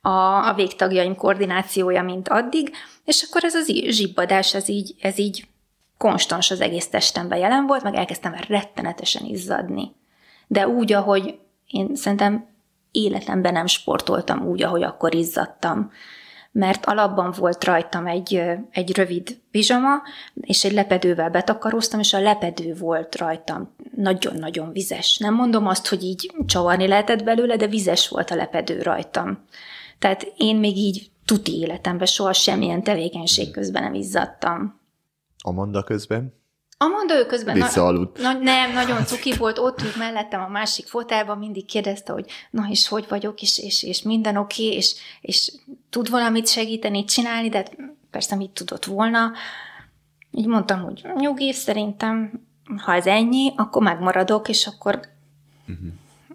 a, 0.00 0.48
a 0.48 0.54
végtagjaim 0.54 1.14
koordinációja, 1.16 2.02
mint 2.02 2.28
addig, 2.28 2.70
és 3.04 3.26
akkor 3.28 3.44
ez 3.44 3.54
az 3.54 3.72
zsibbadás, 3.88 4.54
ez 4.54 4.68
így, 4.68 4.94
ez 5.00 5.18
így 5.18 5.46
konstans 5.98 6.50
az 6.50 6.60
egész 6.60 6.88
testemben 6.88 7.38
jelen 7.38 7.66
volt, 7.66 7.82
meg 7.82 7.94
elkezdtem 7.94 8.34
rettenetesen 8.48 9.24
izzadni. 9.24 9.98
De 10.52 10.68
úgy, 10.68 10.92
ahogy 10.92 11.38
én 11.66 11.94
szerintem 11.94 12.46
életemben 12.90 13.52
nem 13.52 13.66
sportoltam 13.66 14.46
úgy, 14.46 14.62
ahogy 14.62 14.82
akkor 14.82 15.14
izzadtam. 15.14 15.90
Mert 16.52 16.86
alapban 16.86 17.34
volt 17.38 17.64
rajtam 17.64 18.06
egy, 18.06 18.42
egy 18.70 18.96
rövid 18.96 19.40
pizsama, 19.50 20.02
és 20.34 20.64
egy 20.64 20.72
lepedővel 20.72 21.30
betakaróztam, 21.30 22.00
és 22.00 22.12
a 22.12 22.20
lepedő 22.20 22.74
volt 22.74 23.16
rajtam 23.16 23.74
nagyon-nagyon 23.96 24.72
vizes. 24.72 25.18
Nem 25.18 25.34
mondom 25.34 25.66
azt, 25.66 25.88
hogy 25.88 26.02
így 26.02 26.34
csavarni 26.46 26.86
lehetett 26.86 27.24
belőle, 27.24 27.56
de 27.56 27.66
vizes 27.66 28.08
volt 28.08 28.30
a 28.30 28.34
lepedő 28.34 28.82
rajtam. 28.82 29.44
Tehát 29.98 30.32
én 30.36 30.56
még 30.56 30.76
így 30.76 31.10
tuti 31.24 31.58
életemben 31.58 32.06
soha 32.06 32.32
semmilyen 32.32 32.82
tevékenység 32.82 33.50
közben 33.50 33.82
nem 33.82 33.94
izzadtam. 33.94 34.80
Amanda 35.38 35.82
közben 35.82 36.39
Amanda 36.82 37.14
ő 37.18 37.26
közben... 37.26 37.56
na- 37.58 37.64
visszaaludt. 37.64 38.18
Na, 38.18 38.32
nem, 38.32 38.72
nagyon 38.72 39.04
cuki 39.04 39.34
volt, 39.36 39.58
ott 39.58 39.82
ült 39.82 39.96
mellettem 39.96 40.40
a 40.40 40.48
másik 40.48 40.86
fotelban, 40.86 41.38
mindig 41.38 41.66
kérdezte, 41.66 42.12
hogy 42.12 42.30
na 42.50 42.66
és 42.70 42.88
hogy 42.88 43.06
vagyok, 43.08 43.42
és, 43.42 43.58
és, 43.58 43.82
és 43.82 44.02
minden 44.02 44.36
oké, 44.36 44.64
okay, 44.64 44.76
és, 44.76 44.94
és 45.20 45.52
tud 45.90 46.10
valamit 46.10 46.48
segíteni, 46.48 47.04
csinálni, 47.04 47.48
de 47.48 47.56
hát 47.56 47.76
persze 48.10 48.36
mit 48.36 48.50
tudott 48.50 48.84
volna. 48.84 49.32
Így 50.30 50.46
mondtam, 50.46 50.80
hogy 50.80 51.06
nyugi, 51.14 51.52
szerintem, 51.52 52.32
ha 52.76 52.94
ez 52.94 53.06
ennyi, 53.06 53.52
akkor 53.56 53.82
megmaradok, 53.82 54.48
és 54.48 54.66
akkor 54.66 55.00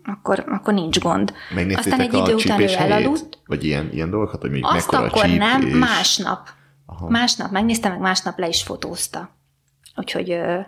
akkor, 0.04 0.46
akkor 0.48 0.74
nincs 0.74 1.00
gond. 1.00 1.34
Aztán 1.76 2.00
egy 2.00 2.14
idő 2.14 2.32
a 2.32 2.36
után 2.36 2.62
ő 2.62 2.68
elaludt. 2.68 3.40
Vagy 3.46 3.64
ilyen, 3.64 3.90
ilyen 3.94 4.10
dolgokat, 4.10 4.42
hogy 4.42 4.52
még 4.52 4.64
Azt 4.66 4.94
a 4.94 5.04
akkor 5.04 5.24
csíp 5.26 5.38
nem, 5.38 5.62
és... 5.62 5.74
másnap. 5.74 6.50
Aha. 6.86 7.10
Másnap 7.10 7.52
megnézte, 7.52 7.90
meg 7.90 8.00
másnap 8.00 8.40
le 8.40 8.48
is 8.48 8.64
fotózta. 8.64 9.35
Úgyhogy 9.96 10.32
ö, 10.32 10.60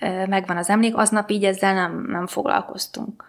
ö, 0.00 0.26
megvan 0.26 0.56
az 0.56 0.68
emlék, 0.68 0.96
aznap 0.96 1.30
így 1.30 1.44
ezzel 1.44 1.74
nem, 1.74 2.06
nem 2.08 2.26
foglalkoztunk. 2.26 3.24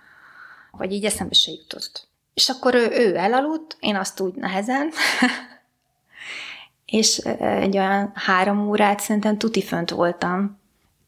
Vagy 0.72 0.92
így 0.92 1.06
eszembe 1.06 1.34
se 1.34 1.52
jutott. 1.52 2.08
És 2.34 2.50
akkor 2.50 2.76
ő, 2.76 2.88
ő 2.92 3.16
elaludt, 3.16 3.78
én 3.80 3.96
azt 3.96 4.20
úgy 4.20 4.34
nehezen, 4.34 4.90
és 6.86 7.18
egy 7.18 7.78
olyan 7.78 8.12
három 8.14 8.68
órát 8.68 9.00
szerintem 9.00 9.38
tuti 9.38 9.62
fönt 9.64 9.90
voltam, 9.90 10.62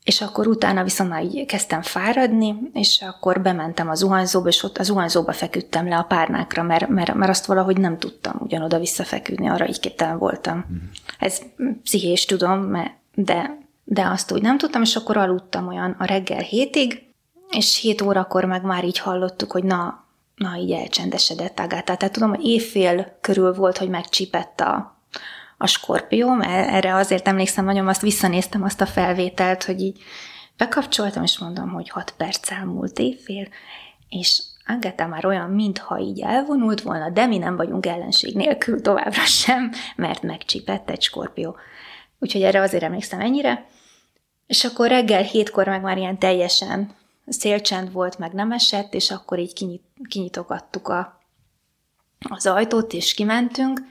és 0.05 0.21
akkor 0.21 0.47
utána 0.47 0.83
viszont 0.83 1.09
már 1.09 1.23
így 1.23 1.45
kezdtem 1.45 1.81
fáradni, 1.81 2.55
és 2.73 3.01
akkor 3.01 3.41
bementem 3.41 3.89
a 3.89 3.95
zuhanyzóba, 3.95 4.47
és 4.47 4.63
ott 4.63 4.77
a 4.77 4.83
zuhanyzóba 4.83 5.31
feküdtem 5.33 5.87
le 5.87 5.97
a 5.97 6.03
párnákra, 6.03 6.63
mert, 6.63 6.87
mert, 6.87 7.13
mert 7.13 7.29
azt 7.29 7.45
valahogy 7.45 7.77
nem 7.77 7.97
tudtam 7.97 8.35
ugyanoda 8.39 8.79
visszafeküdni, 8.79 9.49
arra 9.49 9.67
így 9.67 9.79
képtelen 9.79 10.17
voltam. 10.17 10.65
Mm. 10.71 10.75
Ez 11.19 11.41
pszichés, 11.83 12.25
tudom, 12.25 12.59
mert, 12.59 12.93
de, 13.13 13.57
de 13.87 14.05
azt 14.05 14.31
úgy 14.31 14.41
nem 14.41 14.57
tudtam, 14.57 14.81
és 14.81 14.95
akkor 14.95 15.17
aludtam 15.17 15.67
olyan 15.67 15.95
a 15.99 16.05
reggel 16.05 16.39
hétig, 16.41 17.03
és 17.49 17.79
hét 17.79 18.01
órakor 18.01 18.45
meg 18.45 18.63
már 18.63 18.83
így 18.83 18.99
hallottuk, 18.99 19.51
hogy 19.51 19.63
na, 19.63 20.05
na 20.35 20.55
így 20.55 20.71
elcsendesedett 20.71 21.59
Agatha. 21.59 21.95
Tehát 21.95 22.13
tudom, 22.13 22.29
hogy 22.29 22.45
évfél 22.45 23.17
körül 23.21 23.53
volt, 23.53 23.77
hogy 23.77 23.89
megcsípett 23.89 24.59
a, 24.59 24.99
a 25.57 25.67
skorpió, 25.67 26.33
mert 26.33 26.69
erre 26.69 26.95
azért 26.95 27.27
emlékszem 27.27 27.65
nagyon, 27.65 27.87
azt 27.87 28.01
visszanéztem 28.01 28.63
azt 28.63 28.81
a 28.81 28.85
felvételt, 28.85 29.63
hogy 29.63 29.81
így 29.81 30.01
bekapcsoltam, 30.57 31.23
és 31.23 31.39
mondom, 31.39 31.69
hogy 31.69 31.89
hat 31.89 32.13
perc 32.17 32.51
elmúlt 32.51 32.99
évfél, 32.99 33.47
és 34.09 34.41
Agatha 34.67 35.07
már 35.07 35.25
olyan, 35.25 35.49
mintha 35.49 35.99
így 35.99 36.21
elvonult 36.21 36.81
volna, 36.81 37.09
de 37.09 37.25
mi 37.25 37.37
nem 37.37 37.55
vagyunk 37.55 37.85
ellenség 37.85 38.35
nélkül 38.35 38.81
továbbra 38.81 39.23
sem, 39.25 39.71
mert 39.95 40.21
megcsipett 40.21 40.89
egy 40.89 41.01
skorpió. 41.01 41.55
Úgyhogy 42.19 42.41
erre 42.41 42.61
azért 42.61 42.83
emlékszem 42.83 43.19
ennyire. 43.19 43.65
És 44.47 44.63
akkor 44.63 44.87
reggel 44.87 45.23
hétkor 45.23 45.67
meg 45.67 45.81
már 45.81 45.97
ilyen 45.97 46.19
teljesen 46.19 46.95
szélcsend 47.27 47.91
volt, 47.91 48.17
meg 48.17 48.33
nem 48.33 48.51
esett, 48.51 48.93
és 48.93 49.11
akkor 49.11 49.39
így 49.39 49.53
kinyit, 49.53 49.83
kinyitogattuk 50.09 50.87
a, 50.87 51.19
az 52.29 52.45
ajtót, 52.45 52.93
és 52.93 53.13
kimentünk, 53.13 53.81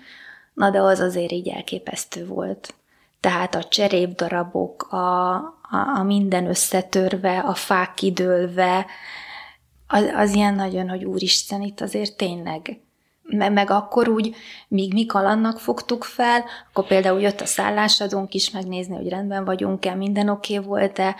Na 0.54 0.70
de 0.70 0.80
az 0.80 1.00
azért 1.00 1.32
így 1.32 1.48
elképesztő 1.48 2.26
volt. 2.26 2.74
Tehát 3.20 3.54
a 3.54 3.64
cserépdarabok, 3.64 4.82
a, 4.82 5.34
a, 5.34 5.92
a 5.94 6.02
minden 6.02 6.46
összetörve, 6.46 7.38
a 7.38 7.54
fák 7.54 7.94
kidőlve, 7.94 8.86
az, 9.86 10.04
az 10.14 10.34
ilyen 10.34 10.54
nagyon, 10.54 10.88
hogy 10.88 11.04
úristen, 11.04 11.62
itt 11.62 11.80
azért 11.80 12.16
tényleg. 12.16 12.80
Meg, 13.26 13.52
meg 13.52 13.70
akkor 13.70 14.08
úgy, 14.08 14.34
míg 14.68 14.92
mi 14.92 15.06
kalannak 15.06 15.58
fogtuk 15.58 16.04
fel, 16.04 16.44
akkor 16.68 16.86
például 16.86 17.20
jött 17.20 17.40
a 17.40 17.46
szállásadónk 17.46 18.34
is 18.34 18.50
megnézni, 18.50 18.96
hogy 18.96 19.08
rendben 19.08 19.44
vagyunk-e, 19.44 19.94
minden 19.94 20.28
oké 20.28 20.56
okay 20.56 20.68
volt-e, 20.68 21.16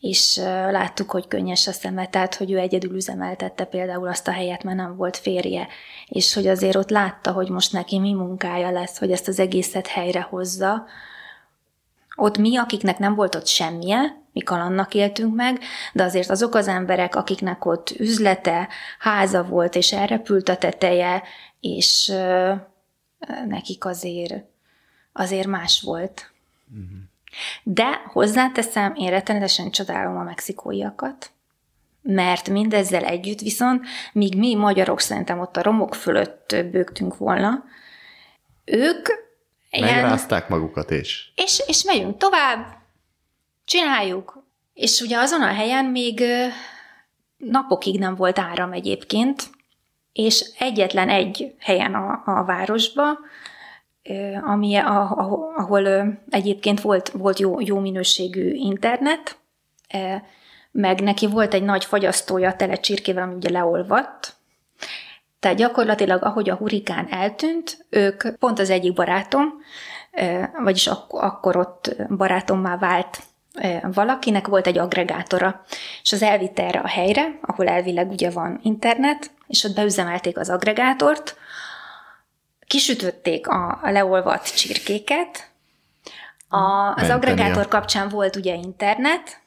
és 0.00 0.36
láttuk, 0.70 1.10
hogy 1.10 1.28
könnyes 1.28 1.66
a 1.66 1.72
szeme, 1.72 2.06
tehát 2.06 2.34
hogy 2.34 2.52
ő 2.52 2.58
egyedül 2.58 2.94
üzemeltette 2.94 3.64
például 3.64 4.08
azt 4.08 4.28
a 4.28 4.32
helyet, 4.32 4.62
mert 4.62 4.76
nem 4.76 4.96
volt 4.96 5.16
férje, 5.16 5.68
és 6.08 6.34
hogy 6.34 6.46
azért 6.46 6.76
ott 6.76 6.90
látta, 6.90 7.32
hogy 7.32 7.48
most 7.48 7.72
neki 7.72 7.98
mi 7.98 8.12
munkája 8.12 8.70
lesz, 8.70 8.98
hogy 8.98 9.12
ezt 9.12 9.28
az 9.28 9.38
egészet 9.38 9.86
helyre 9.86 10.20
hozza. 10.20 10.86
Ott 12.16 12.38
mi, 12.38 12.56
akiknek 12.56 12.98
nem 12.98 13.14
volt 13.14 13.34
ott 13.34 13.46
semmije, 13.46 14.24
mi 14.36 14.42
kalannak 14.42 14.94
éltünk 14.94 15.34
meg, 15.34 15.58
de 15.92 16.02
azért 16.02 16.30
azok 16.30 16.54
az 16.54 16.68
emberek, 16.68 17.14
akiknek 17.14 17.64
ott 17.64 17.90
üzlete, 17.90 18.68
háza 18.98 19.42
volt, 19.42 19.74
és 19.74 19.92
elrepült 19.92 20.48
a 20.48 20.56
teteje, 20.56 21.22
és 21.60 22.08
ö, 22.08 22.54
nekik 23.48 23.84
azért, 23.84 24.34
azért 25.12 25.46
más 25.46 25.80
volt. 25.80 26.30
Uh-huh. 26.70 26.98
De 27.62 28.02
hozzáteszem, 28.12 28.94
én 28.94 29.10
rettenetesen 29.10 29.70
csodálom 29.70 30.16
a 30.16 30.22
mexikóiakat, 30.22 31.30
mert 32.02 32.48
mindezzel 32.48 33.04
együtt 33.04 33.40
viszont, 33.40 33.86
míg 34.12 34.38
mi 34.38 34.54
magyarok 34.54 35.00
szerintem 35.00 35.40
ott 35.40 35.56
a 35.56 35.62
romok 35.62 35.94
fölött 35.94 36.56
bőgtünk 36.70 37.16
volna, 37.16 37.64
ők... 38.64 39.06
Megrázták 39.70 40.48
ilyen, 40.48 40.60
magukat 40.60 40.90
és... 40.90 41.28
és... 41.34 41.62
És 41.66 41.84
megyünk 41.84 42.16
tovább, 42.16 42.84
csináljuk. 43.66 44.44
És 44.74 45.00
ugye 45.00 45.18
azon 45.18 45.42
a 45.42 45.46
helyen 45.54 45.84
még 45.84 46.22
napokig 47.36 47.98
nem 47.98 48.14
volt 48.14 48.38
áram 48.38 48.72
egyébként, 48.72 49.42
és 50.12 50.50
egyetlen 50.58 51.08
egy 51.08 51.54
helyen 51.58 51.94
a, 51.94 52.22
a 52.24 52.44
városba, 52.44 53.18
ami, 54.42 54.76
ahol, 54.76 55.52
ahol 55.56 56.14
egyébként 56.30 56.80
volt, 56.80 57.08
volt 57.08 57.38
jó, 57.38 57.60
jó 57.60 57.78
minőségű 57.78 58.52
internet, 58.52 59.38
meg 60.70 61.00
neki 61.00 61.26
volt 61.26 61.54
egy 61.54 61.62
nagy 61.62 61.84
fagyasztója 61.84 62.56
tele 62.56 62.74
csirkével, 62.74 63.22
ami 63.22 63.34
ugye 63.34 63.50
leolvadt, 63.50 64.36
tehát 65.40 65.56
gyakorlatilag, 65.56 66.24
ahogy 66.24 66.50
a 66.50 66.54
hurikán 66.54 67.06
eltűnt, 67.10 67.86
ők, 67.90 68.36
pont 68.38 68.58
az 68.58 68.70
egyik 68.70 68.92
barátom, 68.92 69.54
vagyis 70.62 70.86
ak- 70.86 71.12
akkor 71.12 71.56
ott 71.56 71.96
barátommá 72.08 72.76
vált 72.76 73.18
valakinek 73.82 74.46
volt 74.46 74.66
egy 74.66 74.78
agregátora, 74.78 75.64
és 76.02 76.12
az 76.12 76.22
elvitte 76.22 76.62
erre 76.62 76.78
a 76.78 76.88
helyre, 76.88 77.38
ahol 77.40 77.68
elvileg 77.68 78.10
ugye 78.10 78.30
van 78.30 78.60
internet, 78.62 79.30
és 79.46 79.64
ott 79.64 79.74
beüzemelték 79.74 80.38
az 80.38 80.50
agregátort, 80.50 81.36
kisütötték 82.66 83.48
a 83.48 83.80
leolvadt 83.82 84.56
csirkéket, 84.56 85.50
a, 86.48 86.94
az 86.94 87.10
agregátor 87.10 87.68
kapcsán 87.68 88.08
volt 88.08 88.36
ugye 88.36 88.54
internet, 88.54 89.40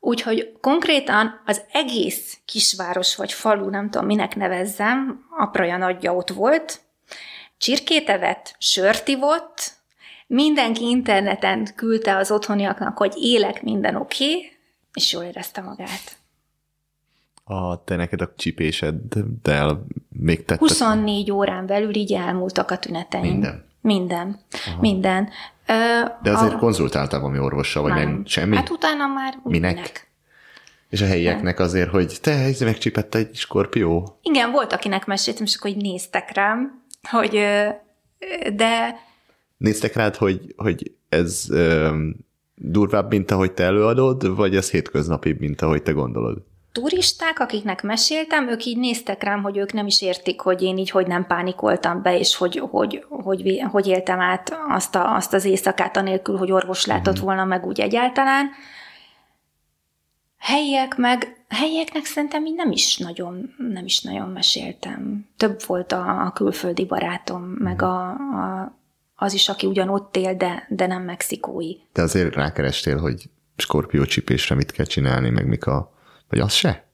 úgyhogy 0.00 0.52
konkrétan 0.60 1.40
az 1.46 1.62
egész 1.72 2.38
kisváros 2.44 3.16
vagy 3.16 3.32
falu, 3.32 3.68
nem 3.68 3.90
tudom 3.90 4.06
minek 4.06 4.36
nevezzem, 4.36 5.26
apraja 5.38 5.76
nagyja 5.76 6.14
ott 6.14 6.28
volt, 6.30 6.80
csirkét 7.58 8.08
evett, 8.08 8.54
sört 8.58 9.08
ivott, 9.08 9.72
mindenki 10.30 10.84
interneten 10.88 11.68
küldte 11.76 12.16
az 12.16 12.30
otthoniaknak, 12.30 12.98
hogy 12.98 13.12
élek, 13.16 13.62
minden 13.62 13.96
oké, 13.96 14.24
okay, 14.24 14.52
és 14.92 15.12
jól 15.12 15.22
érezte 15.22 15.60
magát. 15.60 16.18
A, 17.44 17.84
te 17.84 17.96
neked 17.96 18.20
a 18.20 18.32
csipéseddel 18.36 19.86
még 20.08 20.44
tetted? 20.44 20.58
24 20.58 21.30
órán 21.30 21.66
belül 21.66 21.94
így 21.94 22.12
elmúltak 22.12 22.70
a 22.70 22.78
tüneteim. 22.78 23.24
Minden? 23.24 23.64
Minden. 23.80 24.40
Aha. 24.66 24.80
Minden. 24.80 25.28
Ö, 25.66 25.72
De 26.22 26.30
azért 26.30 26.54
a... 26.54 26.58
konzultáltál 26.58 27.20
valami 27.20 27.38
orvossal, 27.38 27.82
vagy 27.82 27.92
nem? 27.92 28.22
Semmi? 28.26 28.56
Hát 28.56 28.70
utána 28.70 29.06
már 29.06 29.40
minek? 29.44 29.74
minek? 29.74 30.10
És 30.88 31.00
a 31.00 31.06
helyieknek 31.06 31.56
nem. 31.56 31.66
azért, 31.66 31.90
hogy 31.90 32.18
te 32.20 32.30
ez 32.30 32.60
megcsipett 32.60 33.14
egy 33.14 33.34
skorpió? 33.34 34.18
Igen, 34.22 34.50
volt, 34.50 34.72
akinek 34.72 35.06
meséltem, 35.06 35.44
és 35.44 35.56
akkor 35.56 35.70
így 35.70 35.82
néztek 35.82 36.34
rám, 36.34 36.82
hogy 37.10 37.30
de... 38.54 39.08
Néztek 39.60 39.94
rád, 39.94 40.16
hogy, 40.16 40.54
hogy 40.56 40.92
ez 41.08 41.46
ö, 41.50 41.96
durvább, 42.54 43.10
mint 43.10 43.30
ahogy 43.30 43.52
te 43.52 43.64
előadod, 43.64 44.36
vagy 44.36 44.56
ez 44.56 44.70
hétköznapi, 44.70 45.36
mint 45.38 45.62
ahogy 45.62 45.82
te 45.82 45.92
gondolod? 45.92 46.42
turisták, 46.72 47.38
akiknek 47.38 47.82
meséltem, 47.82 48.48
ők 48.48 48.64
így 48.64 48.78
néztek 48.78 49.22
rám, 49.22 49.42
hogy 49.42 49.56
ők 49.56 49.72
nem 49.72 49.86
is 49.86 50.02
értik, 50.02 50.40
hogy 50.40 50.62
én 50.62 50.78
így 50.78 50.90
hogy 50.90 51.06
nem 51.06 51.26
pánikoltam 51.26 52.02
be, 52.02 52.18
és 52.18 52.36
hogy, 52.36 52.58
hogy, 52.70 53.04
hogy, 53.08 53.62
hogy 53.70 53.86
éltem 53.86 54.20
át 54.20 54.58
azt, 54.68 54.94
a, 54.94 55.14
azt 55.14 55.32
az 55.32 55.44
éjszakát 55.44 55.96
anélkül, 55.96 56.36
hogy 56.36 56.52
orvos 56.52 56.86
látott 56.86 57.16
mhm. 57.16 57.24
volna 57.24 57.44
meg 57.44 57.66
úgy 57.66 57.80
egyáltalán. 57.80 58.50
Helyiek 60.38 60.96
meg, 60.96 61.44
helyieknek 61.48 62.04
szerintem 62.04 62.46
így 62.46 62.54
nem 62.54 62.70
is 62.70 62.96
nagyon, 62.96 63.54
nem 63.72 63.84
is 63.84 64.00
nagyon 64.00 64.28
meséltem. 64.28 65.28
Több 65.36 65.62
volt 65.66 65.92
a, 65.92 66.24
a 66.26 66.32
külföldi 66.32 66.84
barátom, 66.84 67.42
meg 67.42 67.82
a, 67.82 68.08
a, 68.08 68.78
az 69.22 69.32
is, 69.32 69.48
aki 69.48 69.66
ugyan 69.66 69.88
ott 69.88 70.16
él, 70.16 70.34
de, 70.34 70.66
de 70.68 70.86
nem 70.86 71.02
mexikói. 71.02 71.74
Te 71.92 72.02
azért 72.02 72.34
rákerestél, 72.34 72.98
hogy 72.98 73.30
skorpiócsipésre 73.56 74.54
mit 74.54 74.70
kell 74.70 74.86
csinálni, 74.86 75.30
meg 75.30 75.46
mik 75.46 75.66
a 75.66 75.92
vagy 76.28 76.38
az 76.38 76.52
se? 76.52 76.88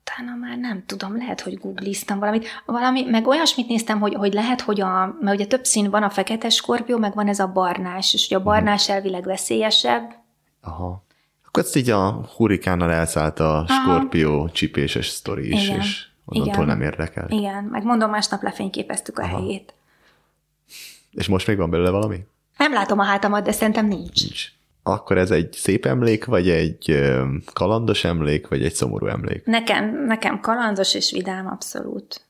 Utána 0.00 0.36
már 0.40 0.58
nem 0.58 0.82
tudom, 0.86 1.16
lehet, 1.16 1.40
hogy 1.40 1.58
googliztam 1.58 2.18
valamit. 2.18 2.46
Valami, 2.66 3.02
meg 3.02 3.26
olyasmit 3.26 3.68
néztem, 3.68 4.00
hogy, 4.00 4.14
hogy 4.14 4.32
lehet, 4.32 4.60
hogy 4.60 4.80
a, 4.80 5.16
mert 5.20 5.36
ugye 5.36 5.46
több 5.46 5.64
szín 5.64 5.90
van 5.90 6.02
a 6.02 6.10
fekete 6.10 6.48
skorpió, 6.48 6.98
meg 6.98 7.14
van 7.14 7.28
ez 7.28 7.38
a 7.38 7.52
barnás, 7.52 8.14
és 8.14 8.26
ugye 8.26 8.36
a 8.36 8.38
mhm. 8.38 8.48
barnás 8.48 8.88
elvileg 8.88 9.24
veszélyesebb. 9.24 10.14
Aha. 10.60 11.04
Akkor 11.46 11.62
ezt 11.62 11.76
így 11.76 11.90
a 11.90 12.28
hurikánnal 12.36 12.90
elszállt 12.90 13.40
a 13.40 13.66
skorpió 13.68 14.48
csipéses 14.48 15.08
sztori 15.08 15.52
is, 15.52 15.64
Igen. 15.64 15.80
és 15.80 16.06
onnantól 16.24 16.64
nem 16.64 16.80
érdekel. 16.80 17.28
Igen, 17.28 17.64
meg 17.64 17.84
mondom, 17.84 18.10
másnap 18.10 18.42
lefényképeztük 18.42 19.18
a 19.18 19.22
Aha. 19.22 19.36
helyét. 19.36 19.74
És 21.22 21.28
most 21.28 21.46
még 21.46 21.56
van 21.56 21.70
belőle 21.70 21.90
valami? 21.90 22.26
Nem 22.56 22.72
látom 22.72 22.98
a 22.98 23.04
hátamat, 23.04 23.44
de 23.44 23.52
szerintem 23.52 23.86
nincs. 23.86 24.22
Nincs. 24.22 24.44
akkor 24.82 25.18
ez 25.18 25.30
egy 25.30 25.52
szép 25.52 25.86
emlék, 25.86 26.24
vagy 26.24 26.48
egy 26.48 27.02
kalandos 27.52 28.04
emlék, 28.04 28.48
vagy 28.48 28.64
egy 28.64 28.74
szomorú 28.74 29.06
emlék? 29.06 29.44
Nekem, 29.44 30.04
nekem 30.06 30.40
kalandos 30.40 30.94
és 30.94 31.10
vidám 31.10 31.46
abszolút. 31.46 32.26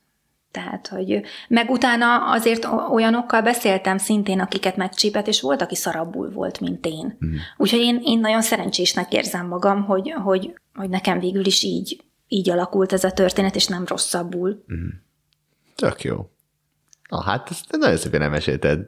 Tehát, 0.51 0.87
hogy 0.87 1.21
meg 1.47 1.69
utána 1.69 2.31
azért 2.31 2.67
olyanokkal 2.91 3.41
beszéltem 3.41 3.97
szintén, 3.97 4.39
akiket 4.39 4.75
megcsípett, 4.75 5.27
és 5.27 5.41
volt, 5.41 5.61
aki 5.61 5.75
szarabbul 5.75 6.29
volt, 6.29 6.59
mint 6.59 6.85
én. 6.85 7.17
Mm. 7.25 7.35
Úgyhogy 7.57 7.79
én, 7.79 8.01
én 8.03 8.19
nagyon 8.19 8.41
szerencsésnek 8.41 9.13
érzem 9.13 9.47
magam, 9.47 9.83
hogy, 9.83 10.11
hogy, 10.11 10.53
hogy 10.73 10.89
nekem 10.89 11.19
végül 11.19 11.45
is 11.45 11.63
így, 11.63 12.03
így 12.27 12.49
alakult 12.49 12.93
ez 12.93 13.03
a 13.03 13.11
történet, 13.11 13.55
és 13.55 13.67
nem 13.67 13.85
rosszabbul. 13.87 14.63
Mm. 14.73 14.87
Tök 15.75 16.01
jó. 16.01 16.27
Na 17.13 17.21
hát, 17.21 17.49
ezt 17.49 17.77
nagyon 17.77 17.97
szépen 17.97 18.19
nem 18.19 18.31
mesélted. 18.31 18.79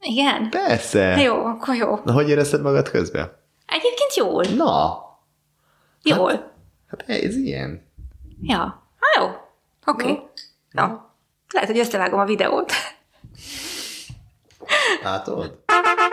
Igen? 0.00 0.50
Persze. 0.50 1.20
Jó, 1.20 1.44
akkor 1.44 1.74
jó. 1.74 1.98
Na, 2.04 2.12
hogy 2.12 2.28
érezted 2.28 2.62
magad 2.62 2.90
közben? 2.90 3.32
Egyébként 3.66 4.14
jól. 4.14 4.44
Na. 4.56 5.02
Jól. 6.02 6.30
Hát, 6.30 7.04
hát 7.06 7.08
ez 7.08 7.36
ilyen. 7.36 7.86
Ja. 8.42 8.88
Ha 8.98 9.20
jó. 9.20 9.26
Oké. 9.86 10.10
Okay. 10.10 10.22
No. 10.70 10.82
Lehet, 11.52 11.68
hogy 11.68 11.78
összevágom 11.78 12.20
a 12.20 12.24
videót. 12.24 12.72
Látod? 15.02 15.58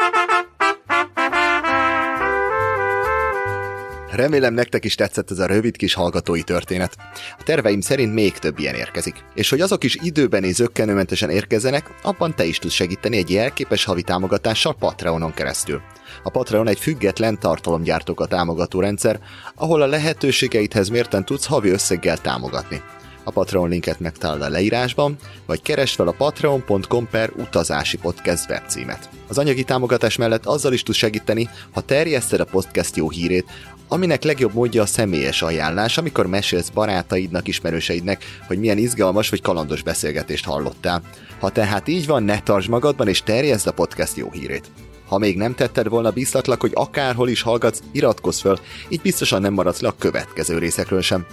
Remélem 4.12 4.54
nektek 4.54 4.86
is 4.86 4.96
tetszett 4.96 5.32
ez 5.32 5.40
a 5.40 5.46
rövid 5.46 5.76
kis 5.76 5.94
hallgatói 5.94 6.42
történet. 6.42 6.96
A 7.38 7.44
terveim 7.44 7.82
szerint 7.82 8.14
még 8.14 8.38
több 8.38 8.60
ilyen 8.60 8.76
érkezik. 8.76 9.16
És 9.34 9.50
hogy 9.50 9.62
azok 9.62 9.84
is 9.84 9.98
időben 10.02 10.44
és 10.44 10.56
zöggenőmentesen 10.56 11.30
érkezzenek, 11.30 11.90
abban 12.02 12.36
te 12.36 12.44
is 12.44 12.60
tudsz 12.60 12.74
segíteni 12.74 13.18
egy 13.18 13.30
jelképes 13.30 13.84
havi 13.84 14.02
támogatással 14.02 14.76
Patreonon 14.76 15.34
keresztül. 15.34 15.82
A 16.24 16.30
Patreon 16.30 16.68
egy 16.68 16.80
független 16.80 17.40
tartalomgyártókat 17.40 18.30
támogató 18.30 18.80
rendszer, 18.80 19.20
ahol 19.56 19.82
a 19.82 19.88
lehetőségeidhez 19.88 20.90
mérten 20.90 21.26
tudsz 21.26 21.46
havi 21.46 21.70
összeggel 21.70 22.18
támogatni. 22.18 22.82
A 23.24 23.32
Patreon 23.32 23.70
linket 23.70 24.00
megtalálod 24.00 24.42
a 24.42 24.50
leírásban, 24.50 25.16
vagy 25.46 25.62
keresd 25.62 25.96
fel 25.96 26.08
a 26.08 26.12
patreon.com 26.12 27.08
per 27.08 27.32
utazási 27.38 27.98
podcast 27.98 28.50
webcímet. 28.50 29.10
Az 29.28 29.38
anyagi 29.38 29.64
támogatás 29.64 30.16
mellett 30.16 30.46
azzal 30.46 30.74
is 30.74 30.84
tud 30.84 30.96
segíteni, 30.96 31.50
ha 31.72 31.82
terjeszted 31.82 32.40
a 32.40 32.46
podcast 32.46 32.96
jó 32.96 33.10
hírét, 33.10 33.46
aminek 33.88 34.24
legjobb 34.24 34.54
módja 34.54 34.82
a 34.82 34.86
személyes 34.86 35.42
ajánlás, 35.42 35.98
amikor 35.98 36.26
mesélsz 36.26 36.70
barátaidnak, 36.70 37.48
ismerőseidnek, 37.48 38.24
hogy 38.48 38.60
milyen 38.60 38.78
izgalmas 38.78 39.30
vagy 39.30 39.42
kalandos 39.42 39.84
beszélgetést 39.84 40.46
hallottál. 40.46 41.02
Ha 41.40 41.50
tehát 41.50 41.88
így 41.88 42.08
van, 42.08 42.24
ne 42.24 42.40
tartsd 42.40 42.70
magadban 42.70 43.08
és 43.08 43.24
terjeszd 43.24 43.68
a 43.68 43.72
podcast 43.72 44.16
jó 44.16 44.32
hírét. 44.32 44.72
Ha 45.08 45.18
még 45.18 45.38
nem 45.38 45.56
tetted 45.56 45.88
volna, 45.88 46.12
biztatlak, 46.12 46.62
hogy 46.62 46.72
akárhol 46.74 47.30
is 47.30 47.42
hallgatsz, 47.42 47.82
iratkozz 47.92 48.40
föl, 48.40 48.60
így 48.90 49.02
biztosan 49.02 49.42
nem 49.42 49.54
maradsz 49.54 49.82
le 49.82 49.88
a 49.88 49.96
következő 49.98 50.58
részekről 50.58 51.02
sem. 51.02 51.26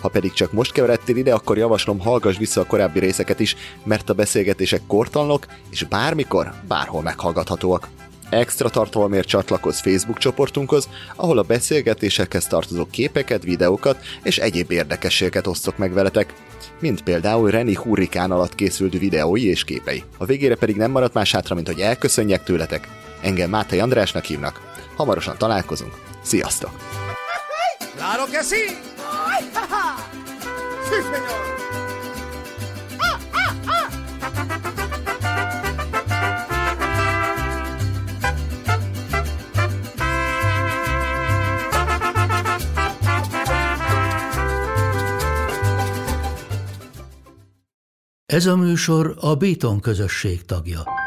Ha 0.00 0.08
pedig 0.08 0.32
csak 0.32 0.52
most 0.52 0.72
keveredtél 0.72 1.16
ide, 1.16 1.34
akkor 1.34 1.58
javaslom 1.58 2.00
hallgass 2.00 2.36
vissza 2.36 2.60
a 2.60 2.66
korábbi 2.66 2.98
részeket 2.98 3.40
is, 3.40 3.56
mert 3.84 4.10
a 4.10 4.14
beszélgetések 4.14 4.80
kortalanok, 4.86 5.46
és 5.70 5.84
bármikor, 5.84 6.52
bárhol 6.68 7.02
meghallgathatóak. 7.02 7.88
Extra 8.30 8.70
tartalomért 8.70 9.28
csatlakozz 9.28 9.80
Facebook 9.80 10.18
csoportunkhoz, 10.18 10.88
ahol 11.16 11.38
a 11.38 11.42
beszélgetésekhez 11.42 12.46
tartozó 12.46 12.86
képeket, 12.90 13.42
videókat 13.42 13.98
és 14.22 14.38
egyéb 14.38 14.70
érdekességeket 14.70 15.46
osztok 15.46 15.76
meg 15.76 15.92
veletek, 15.92 16.34
mint 16.80 17.02
például 17.02 17.50
Reni 17.50 17.74
hurrikán 17.74 18.30
alatt 18.30 18.54
készült 18.54 18.98
videói 18.98 19.48
és 19.48 19.64
képei. 19.64 20.04
A 20.18 20.24
végére 20.24 20.54
pedig 20.56 20.76
nem 20.76 20.90
maradt 20.90 21.14
más 21.14 21.32
hátra, 21.32 21.54
mint 21.54 21.66
hogy 21.66 21.80
elköszönjek 21.80 22.44
tőletek. 22.44 22.88
Engem 23.20 23.50
Mátai 23.50 23.78
Andrásnak 23.78 24.24
hívnak. 24.24 24.60
Hamarosan 24.96 25.38
találkozunk. 25.38 25.92
Sziasztok! 26.22 26.70
Claro 27.96 28.24
que 28.24 28.42
sí! 28.42 28.95
¡Sí, 30.88 31.02
señor! 31.02 31.46
Ez 48.36 48.46
a 48.46 48.56
műsor 48.56 49.16
a 49.20 49.34
Béton 49.34 49.80
közösség 49.80 50.44
tagja. 50.44 51.05